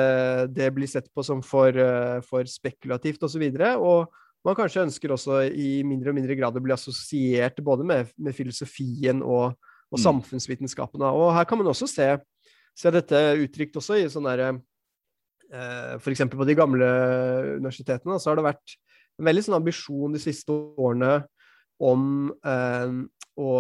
[0.55, 3.47] det, blir sett på som for, uh, for spekulativt osv.
[3.47, 7.61] Og, så og man kanskje ønsker også i mindre og mindre grad å bli assosiert
[7.63, 9.53] både med, med filosofien og,
[9.91, 10.03] og mm.
[10.07, 11.13] samfunnsvitenskapene.
[11.13, 12.09] Og her kan man også se,
[12.77, 14.61] se dette uttrykt også i sånn derre eh,
[15.51, 16.23] f.eks.
[16.31, 16.87] på de gamle
[17.59, 18.75] universitetene, så har det vært
[19.19, 21.19] en veldig sånn ambisjon de siste årene
[21.81, 22.93] om eh,
[23.41, 23.51] å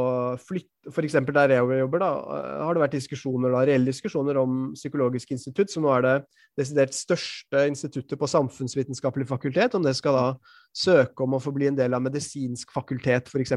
[0.41, 1.13] flytte F.eks.
[1.29, 5.71] der jeg jobber, da, eh, har det vært diskusjoner, da, reelle diskusjoner om Psykologisk institutt,
[5.73, 6.15] som nå er det
[6.59, 10.25] desidert største instituttet på samfunnsvitenskapelig fakultet, om det skal da
[10.73, 13.55] søke om å få bli en del av medisinsk fakultet, f.eks.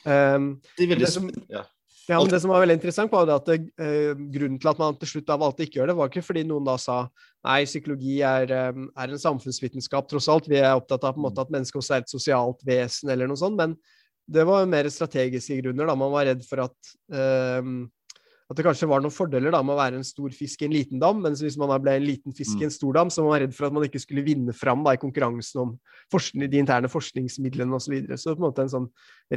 [0.00, 1.66] Um, det, det, som, ja.
[2.10, 4.96] Ja, men Det som var veldig interessant, var at det, eh, grunnen til at man
[4.98, 6.96] til slutt da valgte ikke gjøre det, var ikke fordi noen da sa
[7.46, 10.48] nei, psykologi er, eh, er en samfunnsvitenskap, tross alt.
[10.50, 13.30] Vi er opptatt av på en måte at mennesket også er et sosialt vesen, eller
[13.30, 13.56] noe sånt.
[13.56, 13.76] Men
[14.28, 15.86] det var mer strategiske grunner.
[15.86, 17.62] da Man var redd for at eh,
[18.50, 20.72] at det kanskje var noen fordeler da med å være en stor fisk i en
[20.74, 22.74] liten dam, mens hvis man ble en liten fisk i en mm.
[22.74, 25.00] stor dam, så var man redd for at man ikke skulle vinne fram da, i
[25.00, 25.76] konkurransen om
[26.34, 27.86] de interne forskningsmidlene osv.
[27.86, 28.18] Så, videre.
[28.18, 28.88] så på en måte en sånn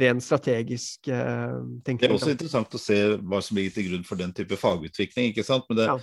[0.02, 1.54] ren strategisk eh,
[1.86, 2.02] tenkning.
[2.02, 5.30] Det er også interessant å se hva som ligger til grunn for den type fagutvikling.
[5.30, 5.70] ikke sant?
[5.70, 5.96] Men, det, ja.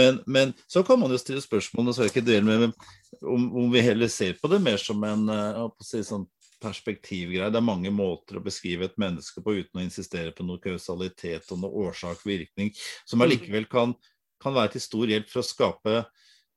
[0.00, 2.88] men, men så kan man jo stille spørsmål og så jeg ikke dele med,
[3.20, 6.24] om, om, vi heller ser på det mer som en å si, sånn
[6.64, 7.52] perspektivgreier.
[7.52, 11.52] Det er mange måter å beskrive et menneske på uten å insistere på noe kausalitet
[11.54, 12.72] og noe årsak-virkning,
[13.04, 13.26] som mm.
[13.26, 13.94] allikevel kan,
[14.42, 15.96] kan, være til stor hjelp for å skape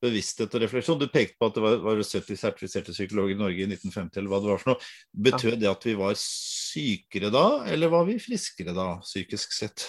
[0.03, 0.99] bevissthet og refleksjon.
[1.01, 4.33] Du pekte på at det var, var 70 sertifiserte psykologer i Norge i 1950, eller
[4.33, 4.91] hva det var for noe.
[5.27, 9.87] Betød det at vi var sykere da, eller var vi friskere da, psykisk sett?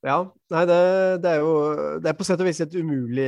[0.00, 0.16] Ja,
[0.48, 0.76] nei, det,
[1.20, 1.52] det, er jo
[2.00, 3.26] Det er på sett og vis et umulig,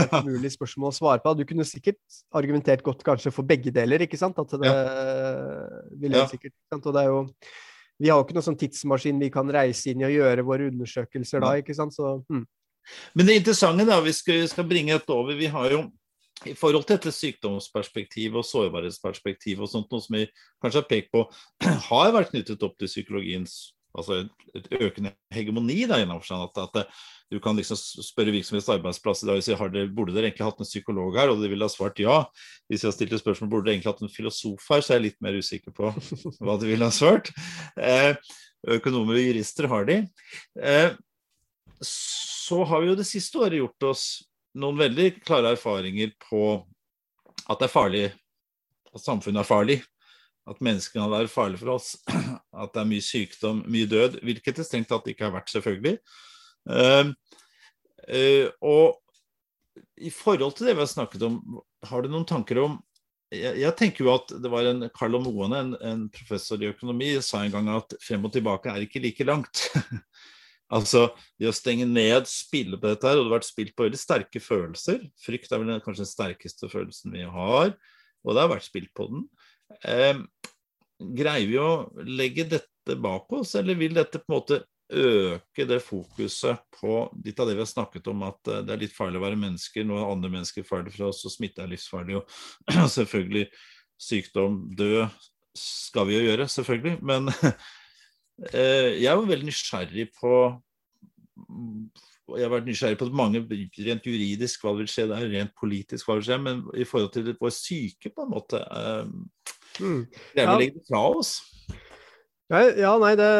[0.00, 1.34] et umulig, spørsmål å svare på.
[1.36, 2.00] Du kunne sikkert
[2.36, 4.38] argumentert godt kanskje for begge deler, ikke sant?
[4.40, 4.78] At det ja.
[6.00, 6.28] ville ja.
[6.30, 6.56] sikkert?
[6.78, 7.20] Og det er jo
[8.00, 10.70] Vi har jo ikke noen sånn tidsmaskin vi kan reise inn i og gjøre våre
[10.72, 11.96] undersøkelser da, ikke sant?
[11.96, 12.46] Så hm.
[13.18, 15.84] Men det interessante, da, vi skal, skal bringe et over Vi har jo
[16.44, 20.26] i forhold til dette sykdomsperspektivet og sårbarhetsperspektivet og sånt, noe som vi
[20.60, 21.22] kanskje har pekt på,
[21.88, 23.54] har vært knyttet opp til psykologiens
[23.96, 24.22] altså
[24.54, 26.98] et, økende hegemoni da, at, at,
[27.32, 30.60] du kan liksom spørre virksomhets arbeidsplass i dag si har dere, burde dere egentlig hatt
[30.62, 32.20] en psykolog her, og de ville ha svart ja.
[32.70, 35.00] Hvis jeg har stilt et spørsmål burde dere egentlig hatt en filosof her, så er
[35.00, 35.90] jeg litt mer usikker på
[36.44, 37.32] hva de ville ha svart.
[37.80, 38.14] Eh,
[38.76, 39.98] økonomer og jurister har de.
[40.62, 40.94] Eh,
[41.82, 44.06] så har vi jo det siste året gjort oss
[44.56, 46.44] noen veldig klare erfaringer på
[47.46, 48.06] at det er farlig,
[48.94, 49.80] at samfunnet er farlig
[50.46, 51.94] at menneskene kan være farlige for oss,
[52.62, 55.96] at det er mye sykdom, mye død, hvilket det strengt tatt ikke har vært, selvfølgelig.
[56.66, 57.10] Uh,
[58.10, 59.00] uh, og
[60.02, 61.40] i forhold til det vi har snakket om,
[61.86, 62.78] har du noen tanker om
[63.34, 67.10] jeg, jeg tenker jo at det var en Carlo Moane, en, en, professor i økonomi,
[67.24, 69.64] sa en gang at frem og tilbake er ikke like langt.
[70.76, 71.08] altså
[71.40, 74.00] det å stenge ned, spille på dette her, og det har vært spilt på veldig
[74.00, 75.02] sterke følelser.
[75.24, 77.74] Frykt er vel kanskje den sterkeste følelsen vi har,
[78.22, 79.26] og det har vært spilt på den.
[79.82, 80.14] Eh,
[80.98, 81.70] greier vi å
[82.06, 87.40] legge dette bak oss, eller vil dette på en måte øke det fokuset på litt
[87.42, 89.86] av det vi har snakket om, at eh, det er litt farlig å være mennesker,
[89.86, 93.48] noe andre mennesker er farlig for oss, og smitte er livsfarlig, og selvfølgelig
[93.98, 95.06] sykdom, død
[95.56, 96.98] skal vi jo gjøre, selvfølgelig.
[97.08, 97.30] Men
[98.52, 100.34] eh, jeg er jo veldig nysgjerrig på
[102.26, 106.16] jeg har vært nysgjerrig på mange rent juridisk hva vil skje der, rent politisk hva
[106.18, 110.00] vil skje, men i forhold til vår syke, på en måte eh, mm.
[110.34, 110.72] Det er vel ja.
[110.74, 111.36] det fra oss?
[112.52, 113.30] Ja, ja nei, det,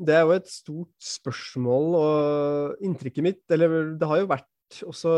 [0.00, 4.52] det, er jo et stort spørsmål, og inntrykket mitt Eller det har jo vært
[4.82, 5.12] også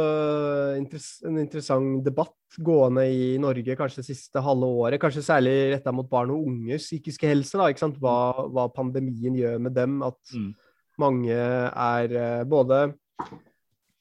[0.76, 6.09] en interessant debatt gående i Norge kanskje det siste halve året, kanskje særlig retta mot
[6.11, 7.57] barn og unges psykiske helse.
[7.57, 8.00] da, ikke sant?
[8.02, 10.02] Hva, hva pandemien gjør med dem.
[10.05, 10.50] at mm
[10.98, 12.82] mange er eh, både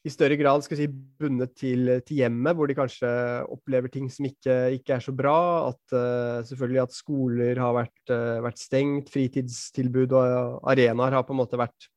[0.08, 3.10] i større grad skal si, bundet til, til, hjemmet, hvor de kanskje
[3.52, 5.40] opplever ting som ikke, ikke er så bra.
[5.72, 11.36] At uh, selvfølgelig at skoler har vært, uh, vært, stengt, fritidstilbud og arenaer har på
[11.36, 11.90] en måte vært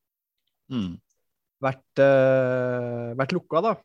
[0.72, 0.90] mm.
[1.62, 3.76] vært, uh, vært lukka, da.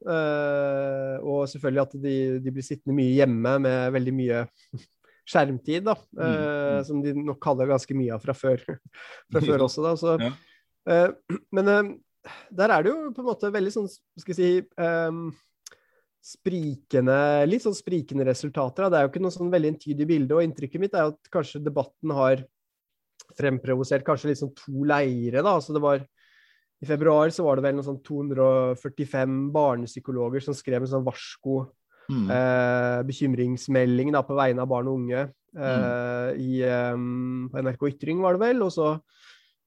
[1.25, 4.43] og selvfølgelig at de, de, blir sittende mye hjemme med veldig mye
[5.29, 6.25] skjermtid, da, mm.
[6.25, 8.61] uh, som de nok kaller ganske mye av fra før,
[9.31, 9.85] fra før også.
[9.85, 10.35] da, så, ja.
[11.55, 11.95] Men
[12.49, 14.49] der er det jo på en måte veldig sånn, skal vi si
[14.81, 15.27] um,
[16.25, 18.85] sprikende, litt sånn sprikende resultater.
[18.85, 18.89] Da.
[18.89, 21.63] Det er jo ikke noe sånn veldig entydig bilde, og inntrykket mitt er at kanskje
[21.63, 22.43] debatten har
[23.37, 25.41] fremprovosert kanskje litt sånn to leire.
[25.41, 26.03] da, altså det var
[26.83, 31.61] i februar så var det vel noe sånn 245 barnepsykologer som skrev en sånn varsko
[32.11, 32.25] mm.
[32.35, 36.41] eh, bekymringsmelding da, på vegne av barn og unge eh, mm.
[36.41, 36.51] i,
[36.91, 38.65] um, på NRK Ytring, var det vel.
[38.65, 38.91] Og så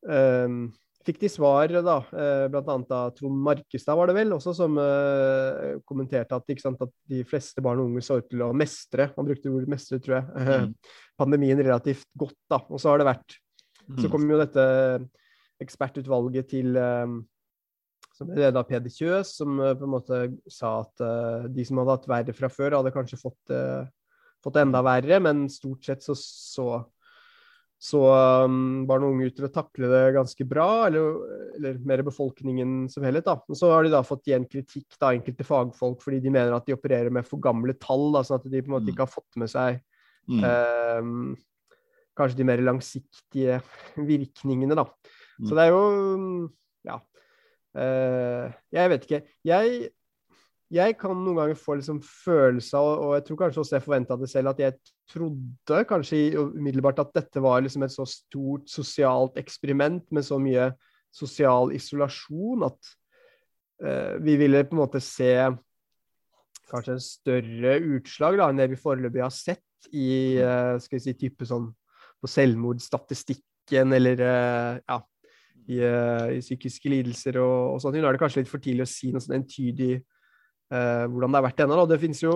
[0.05, 0.61] um,
[1.09, 2.75] fikk de svar, da, eh, bl.a.
[2.77, 7.65] av Trond Markestad, var det vel, også som uh, kommenterte at, sant, at, de fleste
[7.65, 10.75] barn og unge så ut til å mestre, han brukte ordet mestre, tror jeg, mm.
[11.21, 12.37] pandemien relativt godt.
[12.51, 13.39] da, Og så har det vært
[13.89, 14.13] Så mm.
[14.13, 14.65] kom jo dette
[15.65, 17.23] ekspertutvalget til um,
[18.15, 20.21] som er ledet av Peder Kjøs, som uh, på en måte
[20.53, 23.57] sa at uh, de som hadde hatt verre fra før, hadde kanskje fått,
[24.45, 26.69] fått enda verre, men stort sett så så,
[27.79, 28.01] så
[28.45, 31.21] um, barn og unge ut til å takle det ganske bra, eller,
[31.55, 33.29] eller mer befolkningen som helhet.
[33.29, 33.37] da.
[33.47, 36.67] Og så har de da fått igjen kritikk av enkelte fagfolk fordi de mener at
[36.67, 38.95] de opererer med for gamle tall, da, sånn at de på en måte mm.
[38.95, 39.79] ikke har fått med seg
[40.27, 40.43] mm.
[40.43, 41.37] um,
[42.19, 43.61] kanskje de mer langsiktige
[44.11, 44.79] virkningene.
[44.79, 44.89] da.
[45.39, 45.85] Så det er jo
[46.89, 46.99] Ja.
[47.79, 49.23] Uh, jeg vet ikke.
[49.47, 49.91] Jeg,
[50.73, 54.19] jeg kan noen ganger få liksom følelser, av, og jeg tror kanskje også jeg forventa
[54.21, 54.75] det selv, at jeg
[55.09, 60.69] trodde kanskje umiddelbart at dette var liksom et så stort sosialt eksperiment med så mye
[61.15, 62.91] sosial isolasjon at
[63.81, 65.33] uh, vi ville på en måte se
[66.69, 71.05] kanskje en større utslag da, enn det vi foreløpig har sett i uh, skal vi
[71.07, 71.71] si, type sånn
[72.19, 75.01] på selvmordsstatistikken eller ja,
[75.65, 77.97] i, uh, i psykiske lidelser og, og sånt.
[77.97, 80.18] Nå er det kanskje litt for tidlig å si noe sånn entydig uh,
[80.69, 81.85] hvordan det har vært ennå.
[81.89, 82.33] Det finnes jo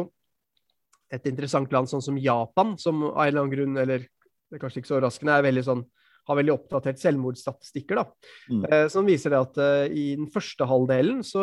[1.13, 4.63] et interessant land sånn som Japan, som av en eller annen grunn, eller det er
[4.63, 5.83] kanskje ikke så overraskende, er veldig sånn
[6.29, 8.05] har veldig oppdatert selvmordsstatistikker, da,
[8.53, 8.67] mm.
[8.69, 11.43] eh, som viser det at eh, i den første halvdelen så,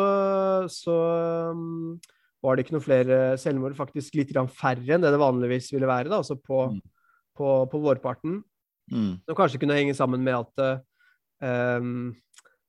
[0.72, 0.96] så
[1.52, 1.98] um,
[2.40, 6.08] var det ikke noe flere selvmord, faktisk litt færre enn det det vanligvis ville være,
[6.08, 6.80] da, altså på, mm.
[7.36, 8.40] på, på vårparten.
[8.90, 9.12] Mm.
[9.28, 10.80] Som kanskje kunne henge sammen med at
[11.78, 12.14] um,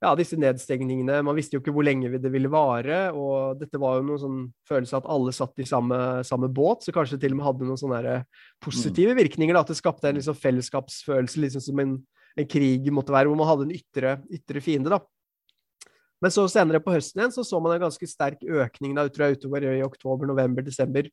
[0.01, 1.19] ja, disse nedstengningene.
[1.21, 3.03] Man visste jo ikke hvor lenge det ville vare.
[3.13, 4.39] Og dette var jo noen sånn
[4.69, 7.67] følelse at alle satt i samme, samme båt, så kanskje det til og med hadde
[7.69, 8.15] noen sånne
[8.65, 9.19] positive mm.
[9.21, 9.53] virkninger.
[9.53, 11.95] Da, at det skapte en liksom fellesskapsfølelse, liksom som en,
[12.33, 14.89] en, krig måtte være, hvor man hadde en ytre, ytre fiende.
[14.89, 15.03] da.
[16.21, 19.37] Men så senere på høsten igjen så så man en ganske sterk økning da, jeg,
[19.37, 21.11] utover i oktober, november, desember.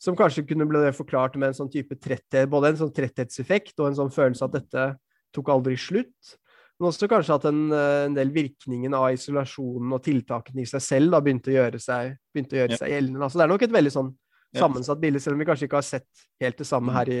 [0.00, 3.90] Som kanskje kunne bli forklart med en sånn type tretthet, både en sånn tretthetseffekt og
[3.90, 4.86] en sånn følelse at dette
[5.34, 6.38] tok aldri slutt.
[6.80, 10.80] Men også kanskje at en, eh, en, del virkningen av isolasjonen og tiltakene i seg
[10.80, 12.80] selv da begynte å gjøre seg, begynte å gjøre ja.
[12.80, 13.28] seg gjeldende.
[13.28, 14.14] Så det er nok et veldig sånn
[14.56, 16.96] sammensatt bilde, selv om vi kanskje ikke har sett helt det samme mm.
[16.96, 17.20] her i,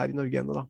[0.00, 0.56] her i Norge ennå.
[0.56, 0.64] da.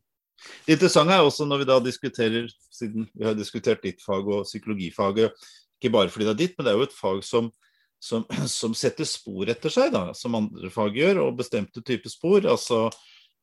[0.67, 4.43] Det interessante er også når vi da diskuterer, siden vi har diskutert ditt fag og
[4.45, 5.47] psykologifaget,
[5.79, 7.49] ikke bare fordi det er ditt, men det er jo et fag som,
[8.03, 8.27] som,
[8.59, 12.45] som setter spor etter seg, da, som andre fag gjør, og bestemte typer spor.
[12.51, 12.89] altså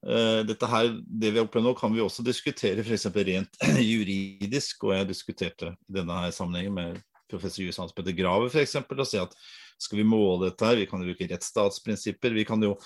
[0.02, 3.06] dette her, Det vi har opplevd nå, kan vi også diskutere f.eks.
[3.14, 3.60] rent
[3.92, 4.84] juridisk.
[4.88, 8.76] og Jeg diskuterte i denne her sammenhengen med professor Jus Hans Petter Graver f.eks.
[8.82, 9.36] og si at
[9.82, 12.34] skal vi måle dette her, vi kan bruke rettsstatsprinsipper.
[12.36, 12.76] Vi kan jo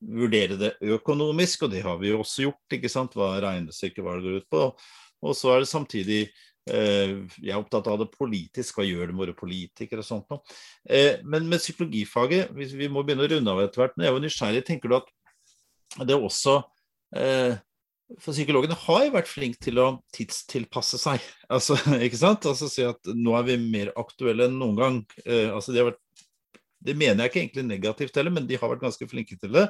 [0.00, 2.76] vurdere det økonomisk, og det har vi jo også gjort.
[2.78, 4.62] ikke sant, Hva regnestykket hva det går ut på.
[5.26, 6.20] Og så er det samtidig
[6.68, 10.32] eh, Jeg er opptatt av det politisk, hva gjør det med våre politikere og sånt
[10.32, 10.42] noe.
[10.88, 14.16] Eh, men med psykologifaget, vi, vi må begynne å runde av etter hvert, men jeg
[14.16, 14.64] jo nysgjerrig.
[14.66, 15.12] Tenker du at
[16.02, 16.58] det er også
[17.16, 17.56] eh,
[18.20, 21.22] For psykologene har jo vært flinke til å tidstilpasse seg.
[21.56, 22.48] Altså, ikke sant?
[22.48, 24.98] Altså si at nå er vi mer aktuelle enn noen gang.
[25.24, 26.02] Eh, altså, de vært,
[26.86, 29.68] det mener jeg ikke egentlig negativt heller, men de har vært ganske flinke til det.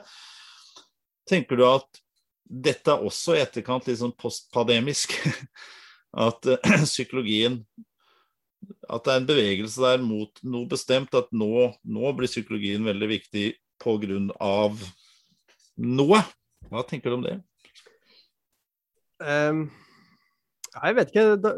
[1.28, 2.00] Tenker du at
[2.46, 5.16] dette er også i etterkant litt sånn postpademisk?
[6.26, 7.60] At eh, psykologien
[8.88, 13.08] At det er en bevegelse der mot noe bestemt, at nå, nå blir psykologien veldig
[13.10, 13.48] viktig
[14.40, 14.80] av
[15.76, 16.22] noe.
[16.70, 17.38] Hva tenker du om det?
[19.22, 19.66] Um,
[20.76, 21.26] jeg vet ikke.
[21.40, 21.54] Da,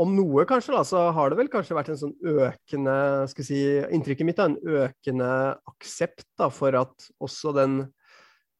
[0.00, 2.96] om noe, kanskje, da, så har det vel kanskje vært en sånn økende
[3.32, 3.62] skal si,
[3.92, 5.30] Inntrykket mitt er en økende
[5.68, 7.82] aksept da, for at også den,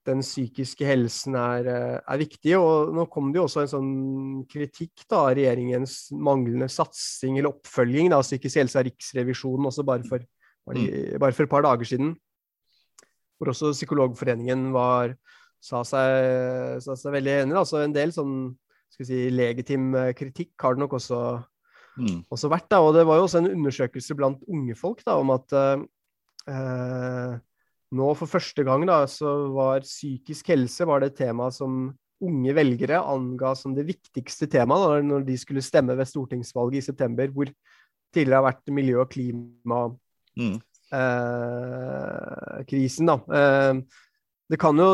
[0.09, 1.71] den psykiske helsen er,
[2.03, 2.57] er, viktig.
[2.61, 3.93] Og nå kom det jo også en sånn
[4.51, 10.09] kritikk da, av regjeringens manglende satsing eller oppfølging av psykisk helse av Riksrevisjonen også bare
[10.09, 10.27] for,
[10.69, 11.21] bare, mm.
[11.23, 12.15] bare for et par dager siden
[13.41, 15.15] hvor også Psykologforeningen var,
[15.65, 17.57] sa, seg, sa seg veldig enig.
[17.57, 18.35] Altså en del sånn
[18.93, 21.21] skal si, legitim eh, kritikk har det nok også,
[21.97, 22.19] mm.
[22.29, 22.69] også vært.
[22.73, 22.83] Da.
[22.85, 27.39] Og det var jo også en undersøkelse blant unge folk da, om at eh,
[27.97, 31.89] nå for første gang da, så var psykisk helse var det et tema som
[32.21, 37.33] unge velgere anga som det viktigste temaet når de skulle stemme ved stortingsvalget i september,
[37.33, 37.49] hvor
[38.13, 39.87] tidligere har vært miljø- og klima
[40.39, 40.61] Mm.
[40.91, 43.75] Eh, eh,
[44.51, 44.91] det kan jo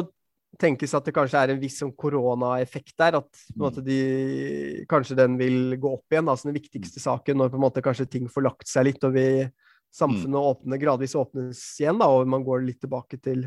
[0.60, 3.18] tenkes at det kanskje er en viss sånn koronaeffekt der.
[3.20, 7.60] At måte, de, kanskje den vil gå opp igjen, altså den viktigste saken, når på
[7.60, 9.26] en måte kanskje ting får lagt seg litt og vi,
[9.96, 13.46] samfunnet åpner, gradvis åpnes igjen, da, og man går litt tilbake til,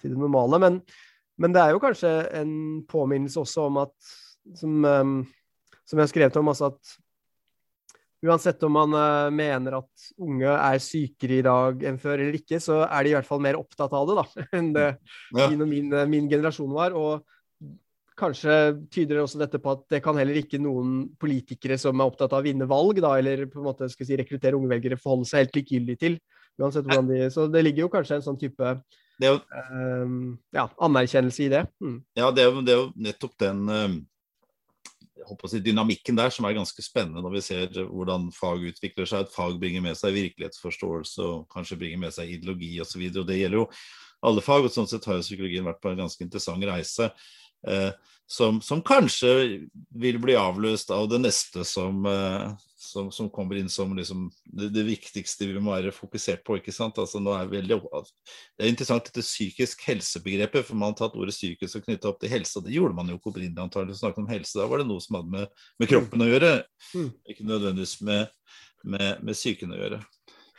[0.00, 0.60] til det normale.
[0.62, 0.80] Men,
[1.40, 2.54] men, det er jo kanskje en
[2.90, 3.94] påminnelse også om at,
[4.58, 5.16] som, um,
[5.84, 6.98] som jeg har skrevet om, altså at
[8.26, 12.60] uansett om man uh, mener at unge er sykere i dag enn før eller ikke,
[12.62, 14.24] så er de i hvert fall mer opptatt av det da,
[14.58, 15.46] enn det ja.
[15.46, 16.96] min og min, min, generasjon var.
[16.96, 17.24] Og
[18.20, 18.56] kanskje
[18.92, 22.42] tyder også dette på at det kan heller ikke noen politikere som er opptatt av
[22.42, 25.46] å vinne valg, da, eller på en måte skal si, rekruttere unge velgere, forholde seg
[25.46, 26.20] helt likegyldig til.
[26.60, 28.76] uansett hvordan de, Så det ligger jo kanskje en sånn type
[29.20, 30.12] jo, uh,
[30.56, 31.64] ja, anerkjennelse i det.
[31.80, 31.98] Mm.
[32.16, 34.00] Ja, det er, jo, det er, jo, nettopp den um
[35.50, 39.26] si, dynamikken der som er ganske spennende når vi ser hvordan fag utvikler seg.
[39.26, 43.06] At fag bringer med seg virkelighetsforståelse og kanskje bringer med seg ideologi osv.
[43.10, 43.66] Det gjelder jo
[44.26, 47.10] alle fag, og sånn sett har jo psykologien vært på en ganske interessant reise.
[47.68, 47.90] Eh,
[48.30, 49.30] som, som, kanskje
[49.90, 54.70] vil bli avløst av det neste som, eh, som, som kommer inn som liksom det,
[54.72, 56.56] det, viktigste vi må være fokusert på.
[56.56, 56.98] ikke sant?
[56.98, 57.76] Altså nå er veldig,
[58.56, 62.22] Det er interessant dette psykisk helsebegrepet, for man har tatt ordet psykisk og knytta opp
[62.22, 62.56] til helse.
[62.58, 64.56] og Det gjorde man jo ikke opprinnelig antagelig snakket om helse.
[64.56, 66.52] Da var det noe som hadde med, med kroppen å gjøre,
[66.94, 67.10] mm.
[67.34, 68.54] ikke nødvendigvis med,
[68.96, 70.00] med, med psyken å gjøre.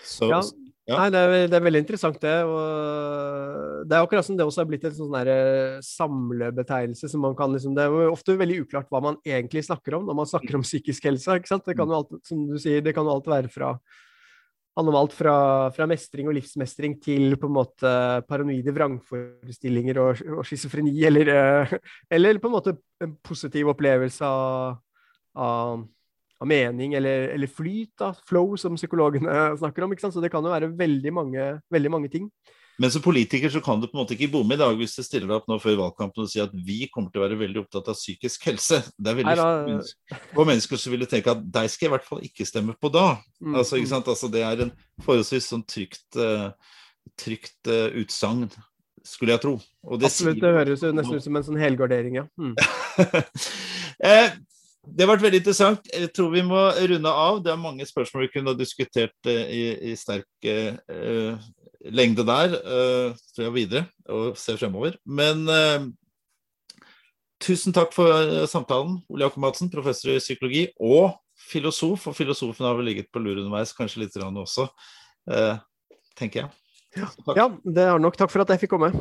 [0.05, 0.43] Så, ja.
[0.91, 0.97] Ja.
[0.99, 2.35] Nei, det er, det er, veldig interessant, det.
[2.43, 7.09] Og det er akkurat som det også er blitt en sånn eh, samlebetegnelse.
[7.11, 10.21] som man kan liksom, Det er ofte veldig uklart hva man egentlig snakker om når
[10.21, 11.39] man snakker om psykisk helse.
[11.39, 11.67] ikke sant?
[11.67, 13.75] Det kan jo alt, som du sier, det kan jo alt være fra
[14.77, 15.35] handler om alt fra,
[15.75, 17.93] fra, mestring og livsmestring til på en måte
[18.29, 21.73] paranoide vrangforestillinger og, og schizofreni, eller, eh,
[22.17, 24.79] eller, på en måte en positiv opplevelse av,
[25.35, 25.83] av
[26.41, 29.93] av mening eller, eller, flyt, da, flow, som psykologene snakker om.
[30.01, 32.31] Så det kan jo være veldig mange, veldig mange ting.
[32.81, 35.03] Men som politiker så kan du på en måte ikke bomme i dag hvis du
[35.05, 37.61] stiller deg opp nå før valgkampen og sier at vi kommer til å være veldig
[37.61, 38.79] opptatt av psykisk helse.
[38.97, 42.25] Det er veldig få mennesker som ville tenke at deg skal jeg i hvert fall
[42.25, 43.05] ikke stemme på da.
[43.37, 43.53] Mm.
[43.53, 43.93] Altså, ikke mm.
[43.93, 44.11] sant?
[44.15, 44.73] Altså, det er en
[45.05, 46.79] forholdsvis sånn trygt, uh,
[47.21, 48.47] trygt uh, utsagn,
[49.05, 49.55] skulle jeg tro.
[49.99, 52.25] Det Absolutt, det høres jo nesten ut som en sånn helgardering, ja.
[52.41, 52.55] Mm.
[54.09, 54.39] eh,
[54.81, 55.89] det har vært veldig interessant.
[55.93, 56.59] Jeg tror vi må
[56.89, 57.39] runde av.
[57.45, 61.37] Det er mange spørsmål vi kunne ha diskutert uh, i, i, sterk uh,
[61.93, 62.55] lengde der.
[62.65, 64.97] Uh, tror jeg videre og ser fremover.
[65.05, 65.45] Men
[67.41, 71.13] tusen takk for samtalen, Ole Jakob Madsen, professor i psykologi og
[71.51, 72.09] filosof.
[72.09, 74.67] Og filosofen har vel ligget på lur underveis, kanskje litt også,
[76.19, 76.49] tenker jeg.
[76.99, 77.07] Ja,
[77.37, 78.19] ja, det er nok.
[78.19, 78.91] Takk for at jeg fikk komme.